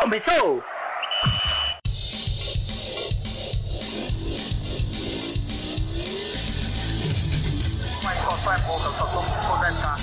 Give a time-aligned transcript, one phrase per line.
[0.00, 0.62] Começou!
[8.04, 9.98] Mas qual é pouca, eu só tomo se 10k.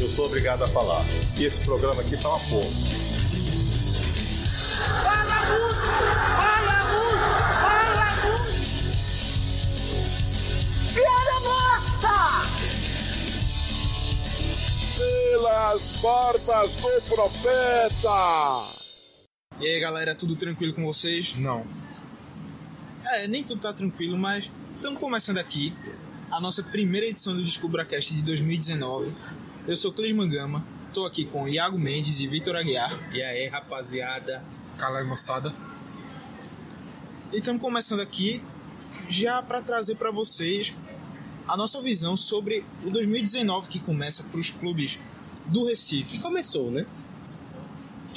[0.00, 1.04] Eu sou obrigado a falar.
[1.38, 3.07] E esse programa aqui tá uma porra.
[15.68, 18.08] Pelas barbas do profeta!
[19.60, 21.36] E aí galera, tudo tranquilo com vocês?
[21.36, 21.62] Não.
[23.04, 25.74] É, nem tudo tá tranquilo, mas estamos começando aqui
[26.30, 29.14] a nossa primeira edição do DescubraCast de 2019.
[29.66, 30.64] Eu sou Clis Mangama,
[30.94, 32.98] tô aqui com Iago Mendes e Vitor Aguiar.
[33.12, 34.42] E aí, rapaziada?
[34.78, 35.52] Cala aí, moçada.
[37.30, 38.42] E estamos começando aqui
[39.10, 40.74] já para trazer para vocês
[41.46, 44.98] a nossa visão sobre o 2019 que começa para os clubes
[45.48, 46.16] do Recife.
[46.16, 46.86] Que começou, né?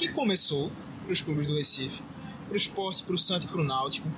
[0.02, 0.70] que começou
[1.04, 2.01] para os clubes do Recife,
[2.48, 4.10] para o esporte, para o Santo e para o Náutico,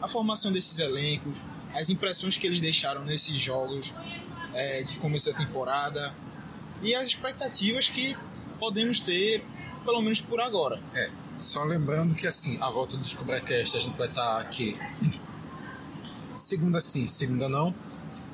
[0.00, 1.42] a formação desses elencos,
[1.74, 3.94] as impressões que eles deixaram nesses jogos
[4.54, 6.14] é, de começo da temporada
[6.82, 8.16] e as expectativas que
[8.58, 9.44] podemos ter,
[9.84, 10.80] pelo menos por agora.
[10.94, 14.78] É, só lembrando que assim, a volta do DescubraCast a gente vai estar aqui
[16.34, 17.74] segunda sim, segunda não.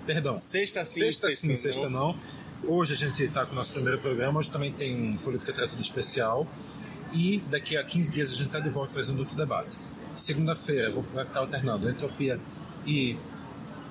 [0.07, 0.35] Perdão.
[0.35, 1.57] Sexta sim, sexta sexta sim, não.
[1.57, 2.17] sexta não.
[2.67, 5.81] Hoje a gente está com o nosso primeiro programa, hoje também tem um Política Tratada
[5.81, 6.47] especial.
[7.13, 9.77] E daqui a 15 dias a gente está de volta trazendo outro debate.
[10.17, 12.41] Segunda-feira vai ficar alternando Entropia
[12.87, 13.19] e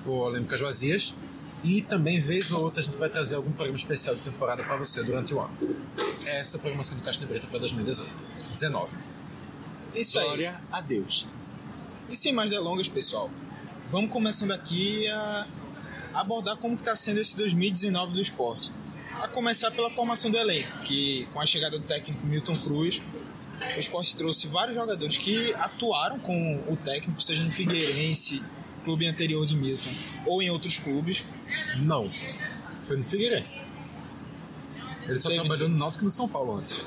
[0.04, 1.14] Polêmicas Vazias.
[1.62, 4.76] E também, vez ou outra, a gente vai trazer algum programa especial de temporada para
[4.76, 5.56] você durante o ano.
[6.26, 8.10] Essa é a programação do Caixa Preta para 2018.
[8.52, 8.92] 19.
[9.94, 10.24] Isso aí.
[10.24, 11.28] Glória a Deus.
[12.10, 13.30] E sem mais delongas, pessoal,
[13.90, 15.46] vamos começando aqui a
[16.14, 18.72] abordar como está sendo esse 2019 do esporte.
[19.20, 23.00] A começar pela formação do elenco, que com a chegada do técnico Milton Cruz,
[23.76, 28.42] o esporte trouxe vários jogadores que atuaram com o técnico, seja no Figueirense,
[28.84, 29.90] clube anterior de Milton,
[30.26, 31.24] ou em outros clubes.
[31.78, 32.10] Não.
[32.84, 33.64] Foi no Figueirense.
[35.06, 36.84] Ele só trabalhou no Náutico e no São Paulo antes.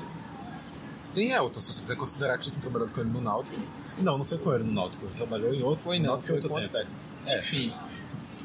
[1.14, 3.56] Tem Elton, se você quiser considerar que já tinha trabalhado com ele no Náutico.
[3.98, 5.06] Não, não foi com ele no Náutico.
[5.06, 5.82] Ele trabalhou em outro.
[5.82, 6.76] Foi não, Náutico foi outro com tempo.
[6.76, 6.90] outro
[7.24, 7.38] técnico.
[7.38, 7.72] Enfim,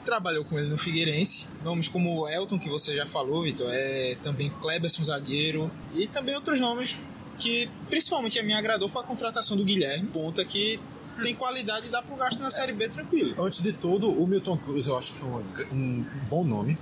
[0.03, 1.47] trabalhou com ele no Figueirense.
[1.63, 6.59] Nomes como Elton, que você já falou, Vitor, é também Kleberson zagueiro e também outros
[6.59, 6.97] nomes
[7.39, 10.79] que principalmente a mim agradou foi a contratação do Guilherme, ponta que
[11.21, 13.43] tem qualidade e dá pro gasto na Série B tranquilo.
[13.43, 15.29] Antes de tudo, o Milton Cruz eu acho que foi
[15.71, 16.77] um bom nome.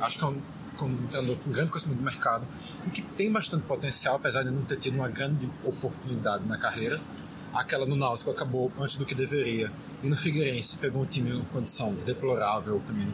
[0.00, 2.46] Acho que é um, um com grande conhecimento do mercado
[2.86, 7.00] e que tem bastante potencial, apesar de não ter tido uma grande oportunidade na carreira.
[7.56, 9.70] Aquela no Náutico acabou antes do que deveria.
[10.02, 13.08] E no Figueirense pegou um time em condição deplorável também.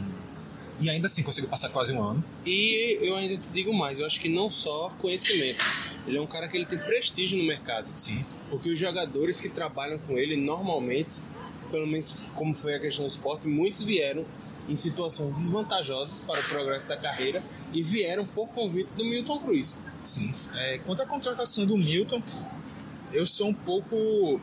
[0.80, 2.24] E ainda assim conseguiu passar quase um ano.
[2.44, 5.64] E eu ainda te digo mais, eu acho que não só conhecimento.
[6.06, 7.86] Ele é um cara que ele tem prestígio no mercado.
[7.94, 8.24] Sim.
[8.50, 11.22] Porque os jogadores que trabalham com ele, normalmente,
[11.70, 14.24] pelo menos como foi a questão do esporte, muitos vieram
[14.68, 17.42] em situações desvantajosas para o progresso da carreira
[17.72, 19.80] e vieram por convite do Milton Cruz.
[20.02, 20.32] Sim.
[20.54, 22.20] É, quanto à contratação do Milton,
[23.12, 24.40] eu sou um pouco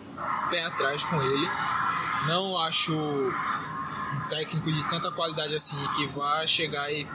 [0.50, 1.48] pé atrás com ele.
[2.28, 7.08] Não acho um técnico de tanta qualidade assim que vá chegar e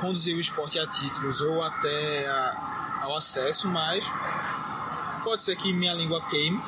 [0.00, 4.04] conduzir o esporte a títulos ou até a- ao acesso, mas
[5.24, 6.60] pode ser que minha língua queime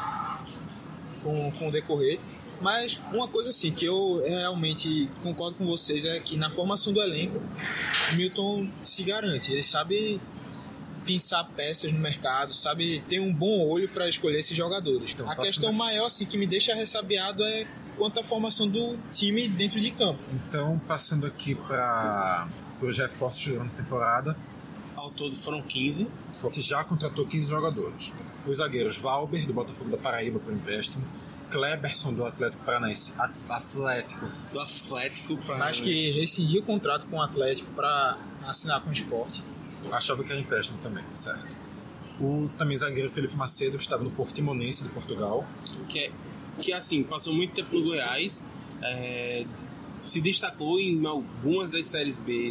[1.22, 2.19] com, com o decorrer.
[2.60, 7.00] Mas uma coisa assim que eu realmente concordo com vocês é que na formação do
[7.00, 7.41] elenco,
[8.15, 9.53] Milton se garante.
[9.53, 10.20] Ele sabe
[11.08, 15.12] pensar peças no mercado, sabe ter um bom olho para escolher esses jogadores.
[15.14, 19.48] Então, a questão maior assim que me deixa ressabiado é quanto à formação do time
[19.48, 20.20] dentro de campo.
[20.34, 22.46] Então, passando aqui para
[22.82, 24.36] os reforços durante a temporada,
[24.96, 26.08] Ao todo foram 15.
[26.20, 28.12] Forte já contratou 15 jogadores.
[28.46, 31.04] Os zagueiros Valber, do Botafogo da Paraíba, por empréstimo.
[31.50, 33.12] Kleberson, do Atlético Paranaense.
[33.19, 34.26] At- Atlético.
[34.52, 38.92] Do Atlético para Acho que rescindiu o contrato com o Atlético para assinar com o
[38.92, 39.42] esporte.
[39.92, 41.46] Achava que era empréstimo também, certo.
[42.20, 45.46] O também zagueiro Felipe Macedo, que estava no Portimonense de Portugal.
[45.88, 46.10] que, é-
[46.60, 48.44] que assim, passou muito tempo no Goiás,
[48.82, 49.46] é,
[50.04, 52.50] se destacou em algumas das séries B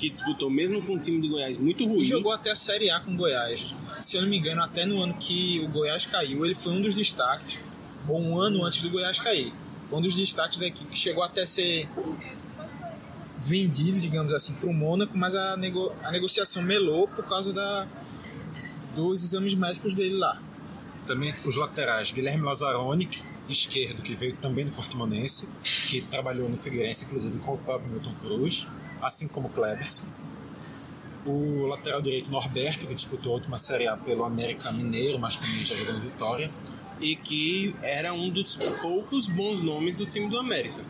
[0.00, 2.00] que disputou, mesmo com um time do Goiás muito ruim.
[2.00, 3.76] E jogou até a Série A com o Goiás.
[4.00, 6.82] Se eu não me engano, até no ano que o Goiás caiu, ele foi um
[6.82, 7.60] dos destaques,
[8.08, 9.52] ou um ano antes do Goiás cair.
[9.88, 11.88] Foi um dos destaques da equipe que chegou até ser
[13.44, 17.86] vendido, digamos assim, para o Mônaco, mas a, nego- a negociação melou por causa da,
[18.94, 20.40] dos exames médicos dele lá.
[21.06, 23.08] Também os laterais Guilherme Lazzaroni,
[23.48, 25.46] esquerdo, que veio também do Portimonense,
[25.88, 28.66] que trabalhou no Figueirense, inclusive com o próprio Milton Cruz,
[29.02, 30.06] assim como Kleberson.
[31.26, 35.64] O lateral direito Norberto, que disputou a última Série A pelo América Mineiro, mas também
[35.64, 36.50] já jogou no Vitória.
[37.00, 40.80] E que era um dos poucos bons nomes do time do América.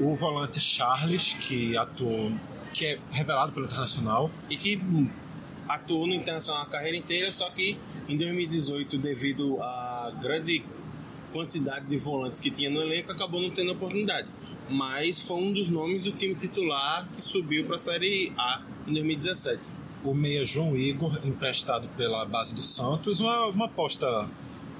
[0.00, 2.32] O volante Charles, que atuou,
[2.72, 4.30] que é revelado pelo Internacional.
[4.48, 5.08] E que hum,
[5.68, 7.76] atuou no Internacional a carreira inteira, só que
[8.08, 10.64] em 2018, devido à grande
[11.32, 14.26] quantidade de volantes que tinha no elenco, acabou não tendo oportunidade.
[14.68, 18.94] Mas foi um dos nomes do time titular que subiu para a Série A em
[18.94, 19.72] 2017.
[20.02, 24.28] O meia João Igor, emprestado pela base do Santos, uma, uma aposta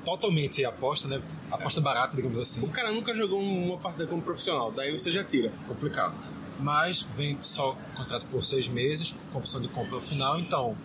[0.04, 1.20] totalmente aposta, né?
[1.50, 2.64] Aposta barata, digamos assim.
[2.64, 5.52] O cara nunca jogou uma partida como profissional, daí você já tira.
[5.66, 6.14] Complicado.
[6.60, 10.76] Mas vem só contrato por seis meses, com opção de compra ao final, então,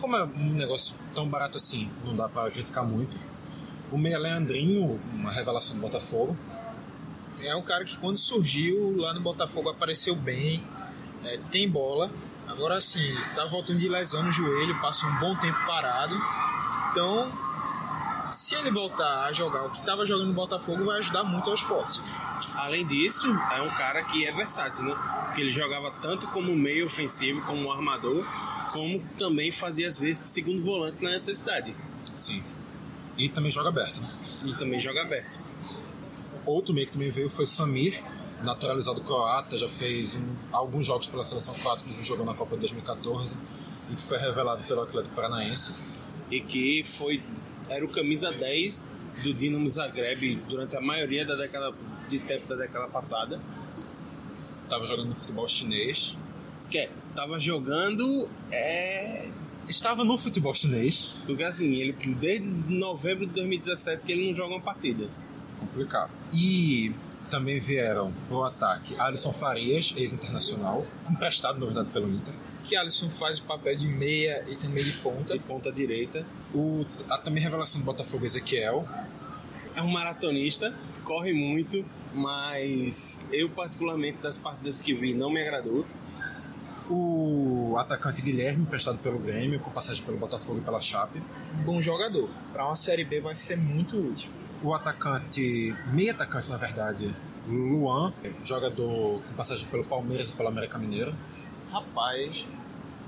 [0.00, 3.16] como é um negócio tão barato assim, não dá para criticar muito.
[3.90, 6.36] O Meia Leandrinho, uma revelação do Botafogo.
[7.40, 10.62] É um cara que quando surgiu lá no Botafogo apareceu bem,
[11.24, 12.10] é, tem bola.
[12.46, 16.14] Agora sim, tá voltando de lesão no joelho, passa um bom tempo parado.
[16.90, 17.30] Então,
[18.30, 21.54] se ele voltar a jogar o que estava jogando no Botafogo, vai ajudar muito ao
[21.54, 22.00] esporte.
[22.54, 24.94] Além disso, é um cara que é versátil, né?
[25.24, 28.24] Porque ele jogava tanto como meio ofensivo, como armador,
[28.72, 31.74] como também fazia às vezes segundo volante na necessidade.
[32.16, 32.42] Sim.
[33.16, 34.10] E também joga aberto, né?
[34.44, 35.38] E também joga aberto.
[36.44, 38.02] Outro meio que também veio foi Samir,
[38.42, 42.60] naturalizado croata, já fez um, alguns jogos pela seleção croata, inclusive jogou na Copa de
[42.60, 43.36] 2014
[43.90, 45.74] e que foi revelado pelo Atlético Paranaense.
[46.30, 47.22] E que foi
[47.68, 48.84] era o camisa 10
[49.22, 51.74] do Dinamo Zagreb durante a maioria da década
[52.08, 53.40] de tempo da década passada.
[54.68, 56.16] Tava jogando futebol chinês.
[56.70, 59.28] Que é, tava jogando é,
[59.68, 61.14] Estava no futebol chinês.
[61.26, 65.08] porque assim, ele desde novembro de 2017 que ele não joga uma partida.
[65.60, 66.10] Complicado.
[66.32, 66.92] E
[67.30, 72.32] também vieram pro ataque Alisson Farias, ex-internacional, emprestado, na verdade, pelo Inter.
[72.64, 75.34] Que Alisson faz o papel de meia e também de ponta.
[75.34, 76.26] De ponta direita.
[76.54, 78.86] O, a também revelação do Botafogo, Ezequiel.
[79.74, 80.72] É um maratonista,
[81.04, 85.86] corre muito, mas eu particularmente das partidas que vi não me agradou.
[86.90, 91.22] O atacante Guilherme, emprestado pelo Grêmio, com passagem pelo Botafogo e pela Chape.
[91.64, 92.28] Bom jogador.
[92.52, 94.30] Para uma Série B vai ser muito útil.
[94.62, 97.14] O atacante, meio atacante na verdade,
[97.46, 98.12] Luan,
[98.42, 101.14] jogador com passagem pelo Palmeiras e pelo América Mineiro.
[101.70, 102.46] Rapaz,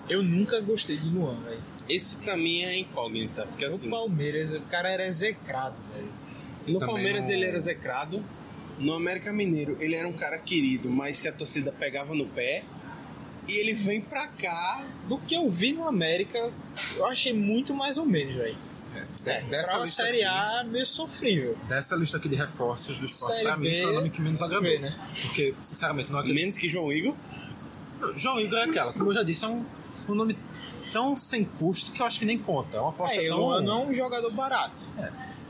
[0.08, 1.60] eu nunca gostei de Luan, velho.
[1.92, 6.08] Esse pra mim é incógnita, porque assim, No Palmeiras, o cara era execrado, velho.
[6.68, 8.22] no também Palmeiras não- ele era execrado,
[8.78, 12.62] no América Mineiro ele era um cara querido, mas que a torcida pegava no pé.
[13.48, 16.38] E ele vem pra cá, Do que eu vi no América,
[16.96, 18.56] eu achei muito mais ou menos, velho.
[19.26, 21.56] É, Pra uma Série A, meio sofrível.
[21.68, 24.20] Dessa lista aqui de reforços do esporte, Série pra mim B, foi o nome que
[24.20, 24.62] menos agradou.
[24.70, 24.96] B, né?
[25.22, 26.40] Porque, sinceramente, não acredito.
[26.40, 27.16] menos que João Igor.
[28.16, 29.64] João Igor é aquela, como eu já disse, é um,
[30.08, 30.36] um nome
[30.92, 32.76] tão sem custo que eu acho que nem conta.
[32.76, 33.38] É uma aposta É, tão.
[33.38, 34.88] Luan não é um jogador barato.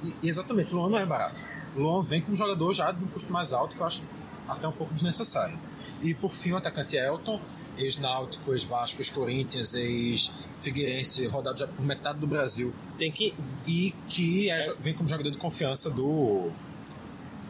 [0.05, 1.43] E- exatamente, Luan não é barato.
[1.77, 4.03] Luan vem como jogador já de um custo mais alto que eu acho
[4.49, 5.59] até um pouco desnecessário.
[6.03, 7.39] E por fim, o atacante Elton,
[7.77, 12.73] ex-Náutico, ex-Vasco, ex-Corinthians, ex-Figueirense, rodado já por metade do Brasil.
[12.99, 13.35] Tem que.
[13.67, 16.51] E que é- vem como jogador de confiança do,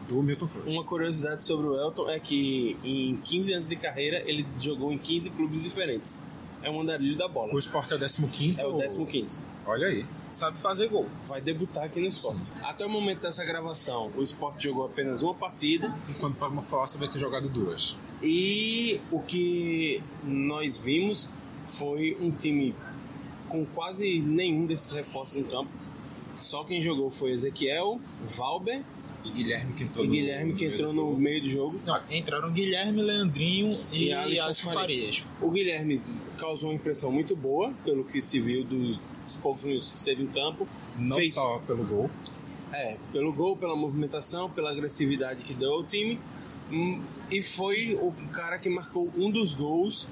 [0.07, 0.73] do Milton Cruz.
[0.73, 4.97] Uma curiosidade sobre o Elton é que em 15 anos de carreira ele jogou em
[4.97, 6.21] 15 clubes diferentes.
[6.63, 7.53] É um andarilho da bola.
[7.53, 9.39] O Sport é o 15 É o 15.
[9.65, 10.05] Olha aí.
[10.29, 11.07] Sabe fazer gol.
[11.25, 12.53] Vai debutar aqui no esporte.
[12.61, 15.93] Até o momento dessa gravação, o esporte jogou apenas uma partida.
[16.09, 17.97] Enquanto para uma força vai ter jogado duas.
[18.21, 21.29] E o que nós vimos
[21.65, 22.75] foi um time
[23.49, 25.69] com quase nenhum desses reforços em campo.
[26.37, 28.81] Só quem jogou foi Ezequiel, Valber
[29.25, 31.19] E Guilherme que entrou e no- Guilherme que meio entrou do no jogo.
[31.19, 31.81] meio do jogo.
[31.85, 34.73] Não, entraram Guilherme, Leandrinho e, E Alisson Farias.
[35.19, 35.23] Farias.
[35.41, 36.01] O Guilherme
[36.37, 38.99] causou uma impressão muito boa, pelo que se viu dos
[39.41, 40.67] poucos minutos que esteve em campo.
[40.97, 42.09] Não Fez- só pelo gol.
[42.73, 46.19] É, pelo gol, pela movimentação, pela agressividade que deu ao time.
[46.71, 50.07] Hum, E foi o cara que marcou um dos gols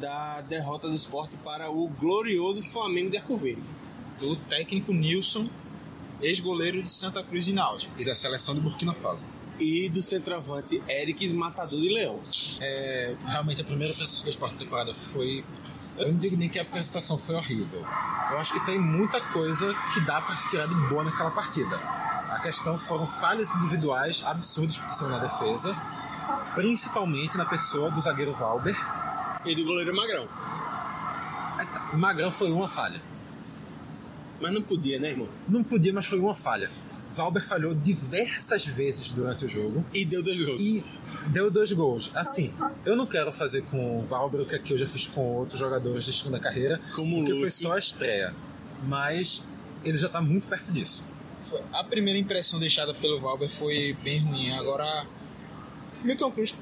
[0.00, 3.62] da derrota do esporte para o glorioso Flamengo de Arco Verde.
[4.18, 5.46] Do técnico Nilson,
[6.22, 7.94] ex-goleiro de Santa Cruz e Náutico.
[8.00, 9.26] E da seleção de Burkina Faso.
[9.58, 12.20] E do centroavante Eric Matador de Leão.
[12.60, 15.44] É, realmente a primeira apresentação do esporte da temporada foi.
[15.98, 17.84] Eu não digo nem que a apresentação foi horrível.
[18.30, 21.76] Eu acho que tem muita coisa que dá pra se tirar de boa naquela partida.
[21.76, 25.74] A questão foram falhas individuais absurdas que aconteceram na defesa,
[26.54, 28.76] principalmente na pessoa do zagueiro Valber.
[29.44, 30.28] E do goleiro Magrão.
[31.94, 33.00] Magrão foi uma falha.
[34.40, 35.28] Mas não podia, né, irmão?
[35.48, 36.70] Não podia, mas foi uma falha.
[37.12, 40.62] Valber falhou diversas vezes durante o jogo E deu dois gols.
[40.62, 40.84] e
[41.28, 42.10] deu dois gols.
[42.14, 42.52] Assim,
[42.84, 45.58] eu não quero fazer com o Valber o que aqui eu já fiz com outros
[45.58, 48.34] jogadores de segunda carreira, Como o porque foi só a estreia.
[48.86, 49.44] Mas
[49.84, 51.04] ele já tá muito perto disso.
[51.72, 54.50] A primeira impressão deixada pelo Valber foi bem ruim.
[54.52, 55.06] Agora,
[56.04, 56.54] Milton Cruz,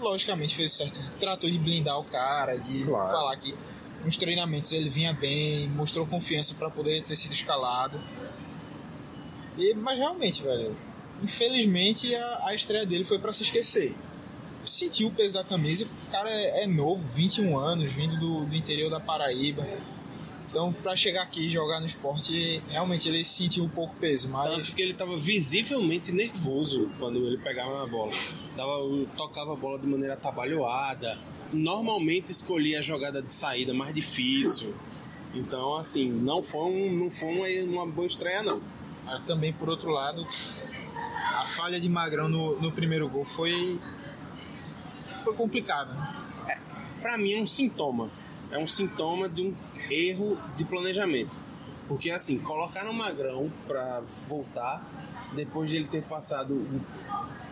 [0.00, 0.98] logicamente, fez certo.
[1.20, 3.10] Tratou de blindar o cara, de Claro.
[3.10, 3.54] falar que
[4.04, 8.00] nos treinamentos ele vinha bem, mostrou confiança para poder ter sido escalado.
[9.56, 10.76] E, mas realmente, velho,
[11.22, 13.94] infelizmente a, a estreia dele foi para se esquecer.
[14.64, 18.56] Sentiu o peso da camisa, o cara é, é novo, 21 anos, vindo do, do
[18.56, 19.66] interior da Paraíba.
[20.46, 24.54] Então, para chegar aqui e jogar no esporte, realmente ele sentiu um pouco peso, mas
[24.54, 28.10] Tanto que ele estava visivelmente nervoso quando ele pegava na bola.
[28.54, 28.72] Dava,
[29.16, 31.18] tocava a bola de maneira atabalhoada.
[31.54, 34.74] Normalmente escolhia a jogada de saída mais difícil.
[35.34, 38.60] Então, assim, não foi, um, não foi uma, uma boa estreia, não.
[39.04, 40.26] Mas também, por outro lado,
[41.34, 43.78] a falha de Magrão no, no primeiro gol foi,
[45.22, 45.92] foi complicada.
[46.46, 46.58] né?
[47.00, 48.10] Pra mim é um sintoma.
[48.50, 49.54] É um sintoma de um
[49.90, 51.36] erro de planejamento.
[51.88, 54.84] Porque, assim, colocaram o Magrão pra voltar
[55.34, 56.66] depois de ele ter passado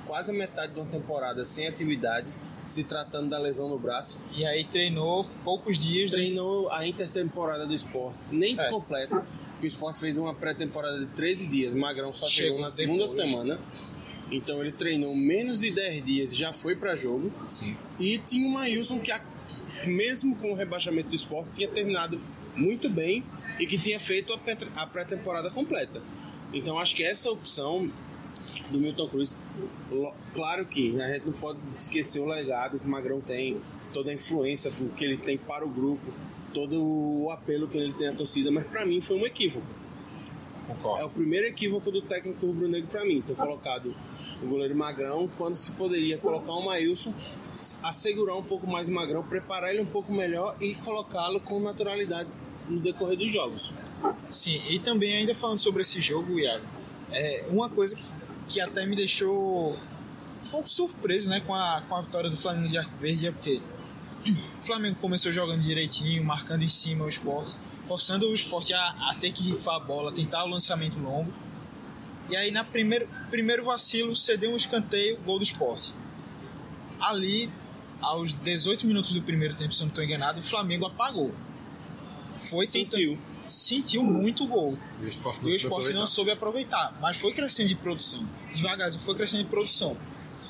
[0.07, 2.33] quase a metade de uma temporada sem atividade,
[2.65, 4.21] se tratando da lesão no braço.
[4.37, 6.11] E aí treinou poucos dias.
[6.13, 8.69] treinou a intertemporada do esporte, nem É.
[8.69, 9.25] completa.
[9.61, 13.11] O esporte fez uma pré-temporada de 13 dias, Magrão só chegou, Chegou na segunda depois.
[13.17, 13.59] semana.
[14.31, 17.31] Então ele treinou menos de 10 dias e já foi para jogo.
[17.47, 17.77] Sim.
[18.01, 19.13] E tinha o Maílson que,
[19.87, 22.21] mesmo com o rebaixamento do esporte, tinha terminado
[22.57, 23.23] muito bem
[23.59, 24.33] e que tinha feito
[24.77, 26.01] a pré-temporada completa.
[26.53, 27.91] Então acho que essa opção
[28.71, 29.37] do Milton Cruz,
[30.35, 33.61] claro que a gente não pode esquecer o legado que o Magrão tem,
[33.93, 36.13] toda a influência que ele tem para o grupo,
[36.53, 39.67] todo o apelo que ele tem à torcida, mas para mim foi um equívoco.
[40.69, 41.07] É Concordo.
[41.07, 43.95] o primeiro equívoco do técnico rubro-negro para mim, ter colocado
[44.43, 47.13] o goleiro Magrão quando se poderia colocar o Maílson,
[47.83, 52.29] assegurar um pouco mais o Magrão, preparar ele um pouco melhor e colocá-lo com naturalidade
[52.69, 53.75] no decorrer dos jogos.
[54.31, 56.65] Sim, e também ainda falando sobre esse jogo, Iago,
[57.11, 58.03] é uma coisa que,
[58.53, 59.73] que até me deixou
[60.45, 63.33] um pouco surpreso né, com, a, com a vitória do Flamengo de Arco Verde, é
[63.33, 63.61] porque
[64.29, 67.57] o Flamengo começou jogando direitinho, marcando em cima o esporte,
[67.89, 71.33] forçando o esporte a, a ter que rifar a bola, tentar o lançamento longo.
[72.29, 75.93] E aí, na primeiro, primeiro vacilo, cedeu um escanteio, gol do esporte.
[77.01, 77.51] Ali,
[78.01, 81.35] aos 18 minutos do primeiro tempo, se eu não estou enganado, o Flamengo apagou.
[82.37, 84.03] Foi tentando- Sentiu.
[84.03, 84.77] muito gol.
[85.01, 86.97] E o esporte E o esporte não soube aproveitar.
[87.01, 88.27] Mas foi crescendo de produção.
[88.55, 89.97] Devagarzinho foi crescendo de produção.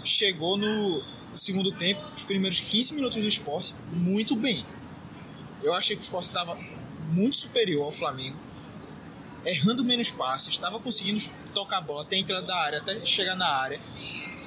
[0.05, 1.03] Chegou no
[1.35, 4.65] segundo tempo, os primeiros 15 minutos do esporte, muito bem.
[5.63, 6.59] Eu achei que o esporte estava
[7.11, 8.37] muito superior ao Flamengo.
[9.45, 11.21] Errando menos passes, estava conseguindo
[11.55, 13.81] tocar a bola até a entrada da área, até chegar na área.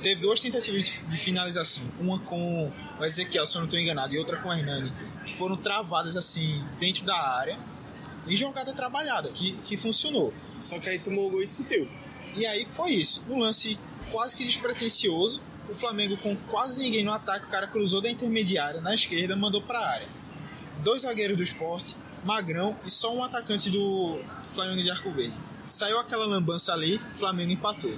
[0.02, 4.20] Teve duas tentativas de finalização, uma com o Ezequiel, se eu não estou enganado, e
[4.20, 4.92] outra com o Hernani,
[5.26, 7.58] que foram travadas assim dentro da área
[8.28, 10.34] e jogada trabalhada, que, que funcionou.
[10.62, 11.88] Só que aí tomou o gol e sentiu.
[12.36, 13.24] E aí foi isso.
[13.30, 13.80] Um lance
[14.12, 15.42] quase que despretensioso.
[15.70, 19.62] O Flamengo com quase ninguém no ataque, o cara cruzou da intermediária na esquerda, mandou
[19.62, 20.08] para a área.
[20.84, 24.20] Dois zagueiros do esporte, Magrão e só um atacante do
[24.54, 25.34] Flamengo de Arco Verde.
[25.66, 27.96] Saiu aquela lambança ali, o Flamengo empatou.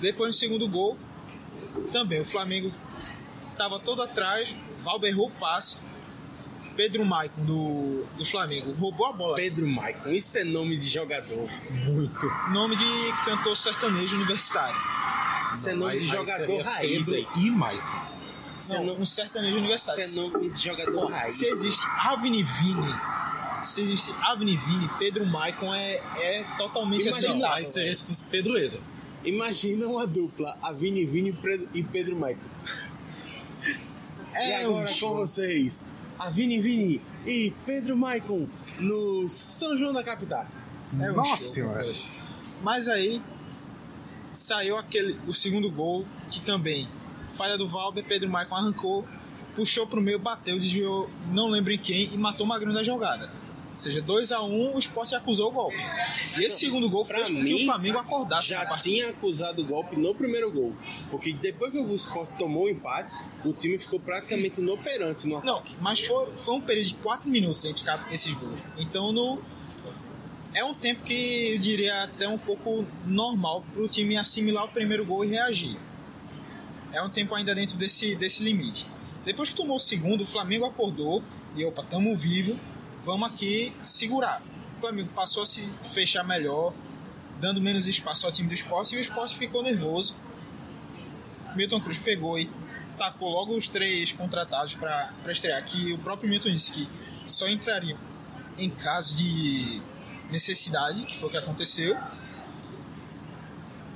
[0.00, 0.96] Depois no segundo gol,
[1.92, 2.72] também o Flamengo
[3.52, 5.78] estava todo atrás, Valber errou o passe.
[6.76, 9.36] Pedro Maicon do, do Flamengo roubou a bola.
[9.36, 11.48] Pedro Maicon, isso é nome de jogador.
[11.86, 12.26] Muito.
[12.52, 12.84] Nome de
[13.24, 14.76] cantor sertanejo universitário.
[15.52, 17.28] Isso é nome de jogador raiz, velho.
[17.36, 18.06] E Maicon.
[18.60, 20.00] Isso é Não, nome- um sertanejo universitário.
[20.04, 21.32] Isso é nome de jogador raiz.
[21.32, 22.94] Se existe Avni Vini,
[23.62, 27.96] se existe Avni Vini, Pedro Maicon é, é totalmente Imagina, aceitável, velho.
[27.96, 28.80] se fosse Pedroeiro.
[29.24, 32.40] Imagina uma dupla, a Vini e Pedro- e Pedro Maicon.
[34.34, 35.86] É e agora um com vocês,
[36.18, 38.46] a Vini Vini e Pedro Maicon
[38.78, 40.46] no São João da Capital.
[41.00, 41.84] É um Nossa show, Senhora.
[41.84, 41.96] velho.
[42.62, 43.20] Mas aí
[44.30, 46.88] saiu aquele o segundo gol que também
[47.30, 49.06] falha do Valber, Pedro Maicon arrancou,
[49.54, 53.30] puxou pro meio, bateu, desviou, não lembro em quem e matou o Magrão da jogada.
[53.76, 55.76] Ou seja, 2 a 1 um, o Sport acusou o golpe.
[56.38, 59.60] E esse segundo gol Pra fez com que mim, o Flamengo acordasse já tinha acusado
[59.60, 60.74] o golpe no primeiro gol.
[61.10, 63.14] Porque depois que o Sport tomou o empate,
[63.44, 67.66] o time ficou praticamente inoperante no Não, mas foi, foi um período de 4 minutos
[67.66, 68.62] entre esses gols.
[68.78, 69.38] Então no,
[70.54, 74.68] é um tempo que eu diria até um pouco normal para o time assimilar o
[74.68, 75.76] primeiro gol e reagir.
[76.94, 78.86] É um tempo ainda dentro desse, desse limite.
[79.22, 81.22] Depois que tomou o segundo, o Flamengo acordou
[81.54, 82.58] e opa, tamo vivo,
[83.06, 84.42] vamos aqui segurar.
[84.76, 85.62] O Flamengo passou a se
[85.94, 86.74] fechar melhor,
[87.40, 90.16] dando menos espaço ao time do esporte e o esporte ficou nervoso.
[91.54, 92.50] Milton Cruz pegou e
[92.98, 96.88] tacou logo os três contratados para estrear, que o próprio Milton disse que
[97.26, 97.96] só entrariam
[98.58, 99.80] em caso de
[100.30, 101.96] necessidade, que foi o que aconteceu.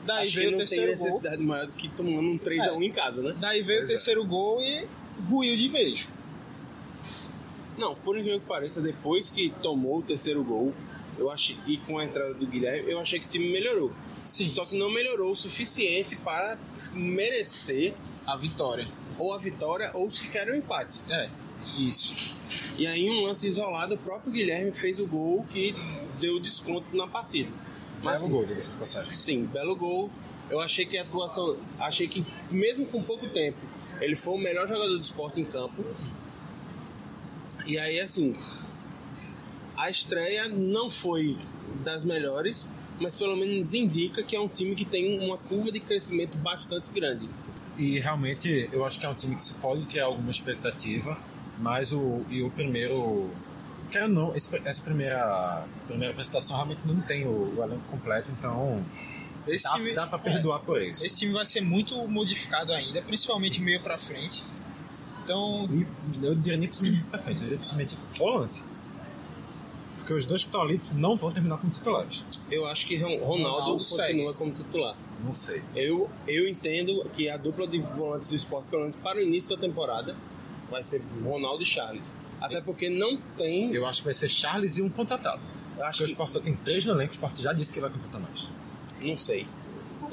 [0.07, 1.05] Daí Acho veio o não tem terceiro gol.
[1.05, 3.37] necessidade maior do que tomando um 3x1 em casa, né?
[3.38, 3.97] Daí veio Pois o é.
[3.97, 4.87] terceiro gol e
[5.29, 6.09] ruiu de vez.
[7.81, 10.73] Não, por incrível que pareça, depois que tomou o terceiro gol,
[11.19, 13.91] eu achei, e com a entrada do Guilherme, eu achei que o time melhorou.
[14.23, 16.59] Sim, Só que não melhorou o suficiente para
[16.93, 17.95] merecer
[18.27, 18.87] a vitória.
[19.19, 21.01] ou a vitória ou sequer o empate.
[21.11, 21.29] É,
[21.79, 22.35] isso.
[22.77, 25.75] E aí, em um lance isolado, o próprio Guilherme fez o gol que
[26.21, 27.51] deu desconto na partida.
[28.03, 29.13] Mas Mas o gol, diga-se de passagem.
[29.13, 30.11] Sim, belo gol.
[30.49, 31.57] Eu achei que a atuação.
[31.79, 33.59] Achei que, mesmo com pouco tempo,
[34.01, 35.85] ele foi o melhor jogador do esporte em campo.
[37.67, 38.37] E aí, assim.
[39.76, 41.37] A estreia não foi
[41.85, 42.69] das melhores,
[43.00, 46.90] mas pelo menos indica que é um time que tem uma curva de crescimento bastante
[46.93, 47.29] grande.
[47.79, 51.19] E realmente eu acho que é um time que se pode criar alguma expectativa,
[51.59, 53.31] mas o, e o primeiro.
[53.90, 58.85] Quero não, esse- essa primeira, primeira apresentação realmente não tem o, o elenco completo, então
[59.49, 61.05] Esse dá, time, dá pra perdoar por isso.
[61.05, 64.43] esse time vai ser muito modificado ainda, principalmente meio pra frente.
[65.31, 65.69] Então,
[66.23, 66.69] eu diria nem
[67.11, 68.63] pra frente, eu diria principalmente volante.
[69.97, 72.25] Porque os dois que estão ali não vão terminar como titulares.
[72.51, 74.09] Eu acho que Ron- Ronaldo, Ronaldo segue.
[74.09, 74.97] continua como titular.
[75.23, 75.63] Não sei.
[75.77, 79.51] Eu, eu entendo que a dupla de volantes do esporte, pelo menos para o início
[79.51, 80.17] da temporada,
[80.71, 82.15] vai ser Ronaldo e Charles.
[82.41, 83.73] Até porque não tem.
[83.73, 85.41] Eu acho que vai ser Charles e um contratado.
[85.77, 86.13] Eu acho Porque o que.
[86.13, 88.49] Sport só tem três no elenco, o Sport já disse que vai contratar mais.
[89.03, 89.47] Não sei.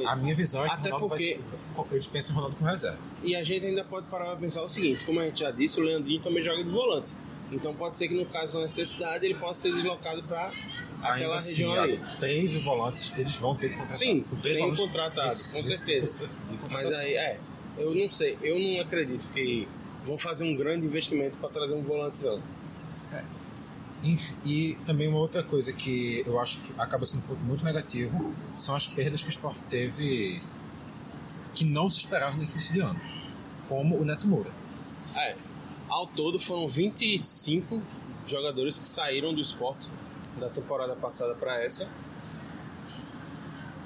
[0.06, 1.40] A minha visão é que Até o Ronaldo porque-
[1.76, 2.98] vai ser, eles pensam em Ronaldo com reserva.
[3.24, 5.80] E a gente ainda pode parar para pensar o seguinte: como a gente já disse,
[5.80, 7.14] o Leandrinho também joga de volante.
[7.52, 10.52] Então pode ser que no caso da necessidade ele possa ser deslocado para
[11.02, 12.00] aquela Ainda assim, região ali.
[12.20, 13.98] Três volantes eles vão ter que contratar.
[13.98, 16.18] Sim, três tem contratado, desse- com desse- certeza.
[16.18, 16.28] de
[16.74, 17.40] Mas aí, é.
[17.78, 19.68] Eu não sei, eu não acredito que
[20.04, 22.36] vão fazer um grande investimento para trazer um volante, não.
[22.38, 23.47] Inf-
[24.04, 28.76] E também uma outra coisa que eu acho que acaba sendo um muito negativo são
[28.76, 30.42] as perdas que o Sport teve
[31.56, 33.02] que não se esperava nesse início de ano,
[33.68, 34.52] como o Neto Moura.
[35.16, 35.36] É.
[35.90, 37.82] Ao todo foram 25
[38.28, 39.90] jogadores que saíram do esporte
[40.40, 41.90] da temporada passada para essa,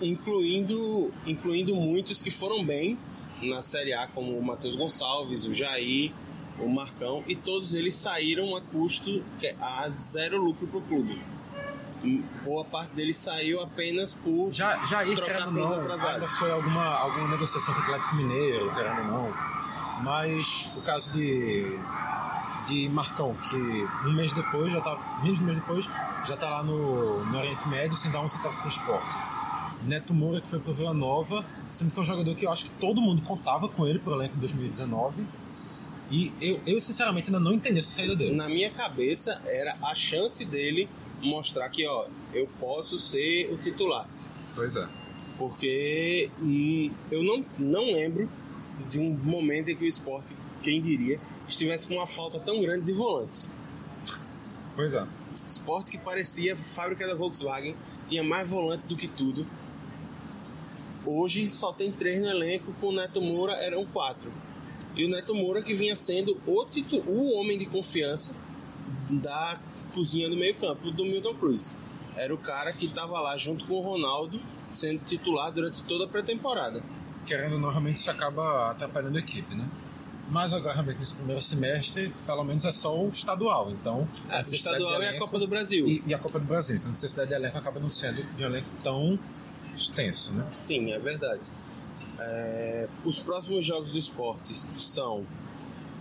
[0.01, 2.97] incluindo, incluindo muitos que foram bem
[3.41, 6.11] na Série A, como o Matheus Gonçalves, o Jair,
[6.61, 11.21] o Marcão, e todos eles saíram a custo é a zero lucro para o clube.
[12.43, 16.15] Boa parte deles saiu apenas por Já, já aí, trocar pelos não, atrasados.
[16.15, 19.33] ainda foi alguma, alguma negociação com o Atlético Mineiro, querendo ou não.
[20.01, 21.77] Mas o caso de,
[22.67, 25.89] de Marcão, que um mês depois, já tá, menos de um mês depois,
[26.25, 29.15] já tá lá no, no Oriente Médio sem dar um centavo pro esporte.
[29.83, 32.65] Neto Moura, que foi pro Vila Nova, sendo que é um jogador que eu acho
[32.65, 35.25] que todo mundo contava com ele pro elenco em 2019.
[36.11, 38.35] E eu, eu sinceramente ainda não entendi essa saída dele.
[38.35, 40.89] na minha cabeça era a chance dele
[41.21, 44.07] mostrar que ó eu posso ser o titular
[44.53, 44.87] Pois é.
[45.37, 48.29] porque hum, eu não, não lembro
[48.89, 52.85] de um momento em que o esporte quem diria estivesse com uma falta tão grande
[52.85, 53.51] de volantes
[54.75, 55.05] Pois é.
[55.47, 57.75] esporte que parecia fábrica da Volkswagen
[58.07, 59.45] tinha mais volante do que tudo
[61.05, 64.31] hoje só tem três no elenco com o Neto Moura eram quatro
[64.95, 68.33] e o Neto Moura que vinha sendo o, titu o homem de confiança
[69.09, 69.59] da
[69.93, 71.75] cozinha do meio campo do Milton Cruz
[72.15, 76.07] era o cara que estava lá junto com o Ronaldo sendo titular durante toda a
[76.07, 76.81] pré-temporada
[77.25, 79.65] querendo ou realmente isso acaba atrapalhando a equipe, né?
[80.29, 83.69] Mas agora, realmente, nesse primeiro semestre, pelo menos é só o estadual.
[83.69, 86.13] Então, a É, o necessidade estadual de é a elenco- Copa do Brasil E, e
[86.13, 86.77] a Copa do Brasil.
[86.77, 89.19] Então, a necessidade de elenco acaba não sendo de um elenco tão
[89.75, 90.45] extenso, né?
[90.57, 91.49] Sim, é verdade.
[92.23, 95.25] É, os próximos jogos do esporte são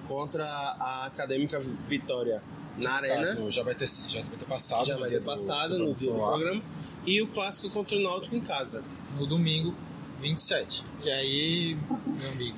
[0.06, 2.42] contra a Acadêmica Vitória
[2.76, 4.84] na Arena, Caso já vai ter, já vai ter passado.
[4.86, 6.62] já no vai ter do- passado do no dia do programa.
[7.06, 8.82] e o clássico contra o Náutico em casa.
[9.18, 9.74] no domingo
[10.20, 10.84] 27.
[11.00, 12.56] Que aí, meu amigo,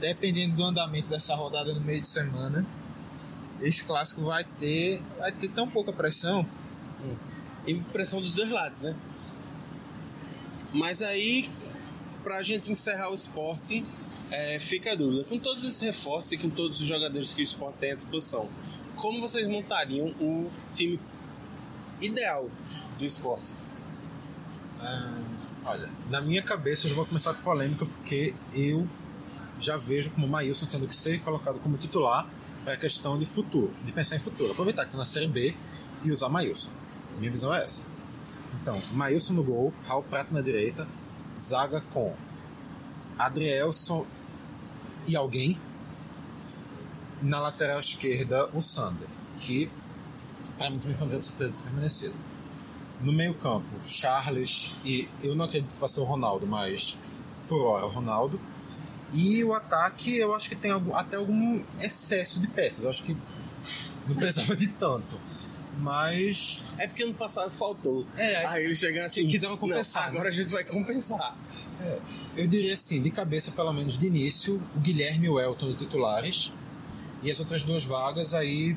[0.00, 2.66] dependendo do andamento dessa rodada no meio de semana,
[3.60, 6.44] esse clássico vai ter, vai ter tão pouca pressão.
[7.66, 8.96] E pressão dos dois lados, né?
[10.72, 11.48] Mas aí,
[12.22, 13.84] pra gente encerrar o esporte,
[14.30, 15.24] é, fica a dúvida.
[15.24, 18.48] Com todos esses reforços e com todos os jogadores que o esporte tem à disposição,
[18.96, 20.98] como vocês montariam o time
[22.00, 22.48] ideal
[22.98, 23.54] do esporte?
[25.64, 28.86] Olha, na minha cabeça eu já vou começar com polêmica porque eu
[29.60, 32.28] já vejo como o Maílson tendo que ser colocado como titular
[32.64, 34.50] para a questão de futuro, de pensar em futuro.
[34.50, 35.54] Aproveitar que está na Série B
[36.02, 36.70] e usar Maílson.
[37.18, 37.84] Minha visão é essa.
[38.60, 40.86] Então, Maílson no gol, Raul Prata na direita,
[41.42, 42.14] zaga com
[43.18, 44.06] Adrielson
[45.06, 45.58] e alguém.
[47.20, 49.06] Na lateral esquerda, o Sander,
[49.40, 49.70] que
[50.58, 52.14] para mim também foi uma grande surpresa ter permanecido.
[53.00, 56.98] No meio campo, Charles e eu não acredito que vai ser o Ronaldo, mas
[57.48, 58.40] por hora o Ronaldo.
[59.12, 62.84] E o ataque, eu acho que tem algum- até algum excesso de peças.
[62.84, 63.16] Eu acho que
[64.08, 65.18] não precisava de tanto.
[65.82, 68.06] Mas É porque ano passado faltou.
[68.16, 69.26] É, aí eles chegaram assim.
[69.26, 71.36] quiseram compensar, "Não, agora a gente vai compensar.
[72.36, 75.76] eu diria assim, de cabeça, pelo menos de início, o Guilherme e o Elton de
[75.76, 76.52] titulares.
[77.24, 78.76] E as outras duas vagas aí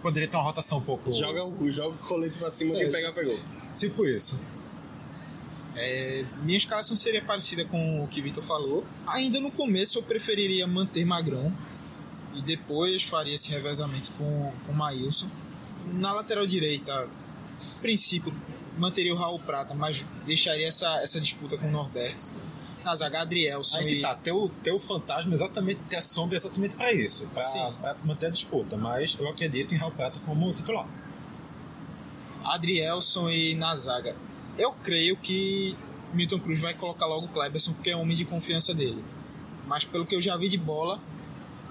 [0.00, 1.10] poderia ter uma rotação um pouco.
[1.10, 2.78] Joga o joga o colete pra cima, É.
[2.84, 3.38] quem pegar, pegou.
[3.76, 4.38] Tipo isso.
[5.76, 8.86] É, minha escalação seria parecida com o que o Vitor falou.
[9.08, 11.52] Ainda no começo eu preferiria manter Magrão
[12.34, 15.28] e depois faria esse revezamento com com o Maílson.
[15.92, 17.08] Na lateral direita,
[17.80, 18.32] princípio,
[18.78, 22.26] manteria o Raul Prata, mas deixaria essa, essa disputa com o Norberto.
[22.84, 26.74] Na zaga, Adrielson Aí que e tá, teu, teu fantasma exatamente, ter a sombra exatamente
[26.74, 28.76] para isso, para manter a disputa.
[28.76, 30.86] Mas eu acredito em Raul Prato como titular.
[32.44, 34.14] Adrielson e na zaga.
[34.58, 35.74] Eu creio que
[36.12, 39.02] Milton Cruz vai colocar logo o Kleberson porque é homem de confiança dele.
[39.66, 41.00] Mas pelo que eu já vi de bola,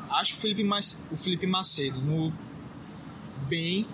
[0.09, 0.67] acho o Felipe,
[1.11, 2.33] o Felipe Macedo no
[3.47, 3.85] bem,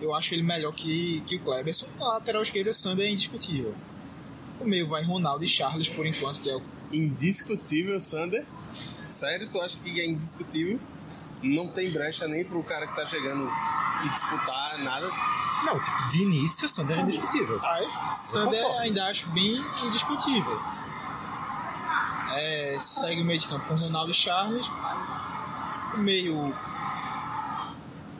[0.00, 1.86] eu acho ele melhor que, que o Kleberson.
[1.98, 3.74] Na lateral esquerda, Sander é indiscutível.
[4.60, 8.44] O meio vai Ronaldo e Charles por enquanto, que é o Indiscutível, Sander.
[9.08, 10.78] Sério, tu acha que é indiscutível?
[11.42, 13.50] Não tem brecha nem pro cara que tá chegando
[14.04, 15.10] e disputar nada.
[15.64, 17.60] Não, tipo, de início, Sander é indiscutível.
[18.10, 18.82] Sander concordo.
[18.82, 20.60] ainda acho bem indiscutível.
[22.30, 24.66] É, segue o meio de campo com Ronaldo e Charles.
[25.94, 26.54] O meio.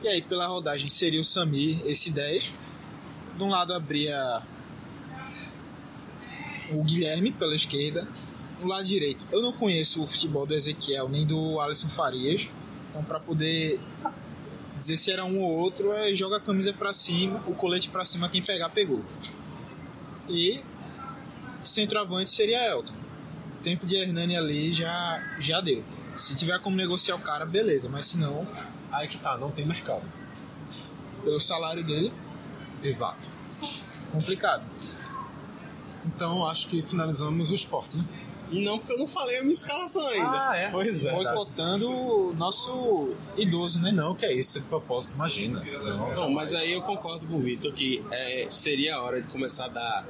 [0.03, 2.53] E aí, pela rodagem, seria o Samir, esse 10.
[3.35, 4.41] De um lado abria
[6.71, 8.07] o Guilherme pela esquerda.
[8.59, 12.47] Do lado direito, eu não conheço o futebol do Ezequiel nem do Alisson Farias.
[12.89, 13.79] Então, para poder
[14.75, 18.05] dizer se era um ou outro, é joga a camisa pra cima, o colete pra
[18.05, 19.03] cima, quem pegar, pegou.
[20.29, 20.59] E
[21.63, 22.93] centroavante seria Elton.
[23.63, 25.83] Tempo de Hernani ali já, já deu.
[26.15, 28.47] Se tiver como negociar o cara, beleza, mas se não,
[28.91, 30.03] Aí que tá, não tem mercado.
[31.23, 32.11] pelo salário dele,
[32.81, 33.29] Exato.
[34.11, 34.63] complicado.
[36.05, 38.03] Então acho que finalizamos o esporte, né?
[38.49, 40.55] Não, porque eu não falei a minha escalação ainda.
[40.55, 40.71] é?
[40.71, 41.11] Pois é.
[41.11, 43.91] Boicotando o nosso idoso, né?
[43.91, 45.61] Não, que é isso, de propósito, imagina.
[45.83, 49.27] Não, Não, mas aí eu concordo com o Vitor que é, seria a hora de
[49.27, 50.05] começar a dar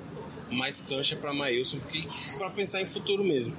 [0.51, 1.79] mais cancha para Maílson,
[2.37, 3.55] para pensar em futuro mesmo.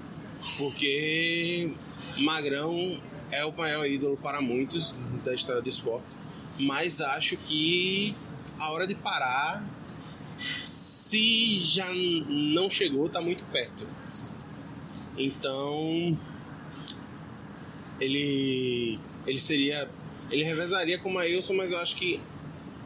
[0.59, 1.73] Porque
[2.19, 6.17] Magrão é o maior ídolo para muitos da história do esporte,
[6.59, 8.15] mas acho que
[8.59, 9.65] a hora de parar,
[10.37, 13.87] se já não chegou, tá muito perto.
[15.17, 16.17] Então,
[18.01, 19.89] ele ele seria
[20.31, 22.21] ele revezaria com o Maílson, mas eu acho que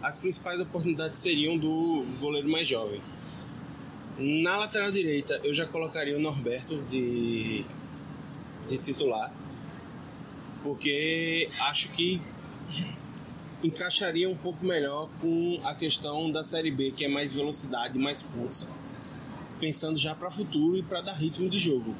[0.02, 3.00] as principais oportunidades seriam do goleiro mais jovem.
[4.18, 7.64] Na lateral direita, eu já colocaria o Norberto de,
[8.68, 9.33] de titular,
[10.62, 12.20] porque acho que
[13.62, 18.20] encaixaria um pouco melhor com a questão da Série B, que é mais velocidade, mais
[18.20, 18.66] força,
[19.61, 21.94] pensando já para futuro e para dar ritmo de jogo,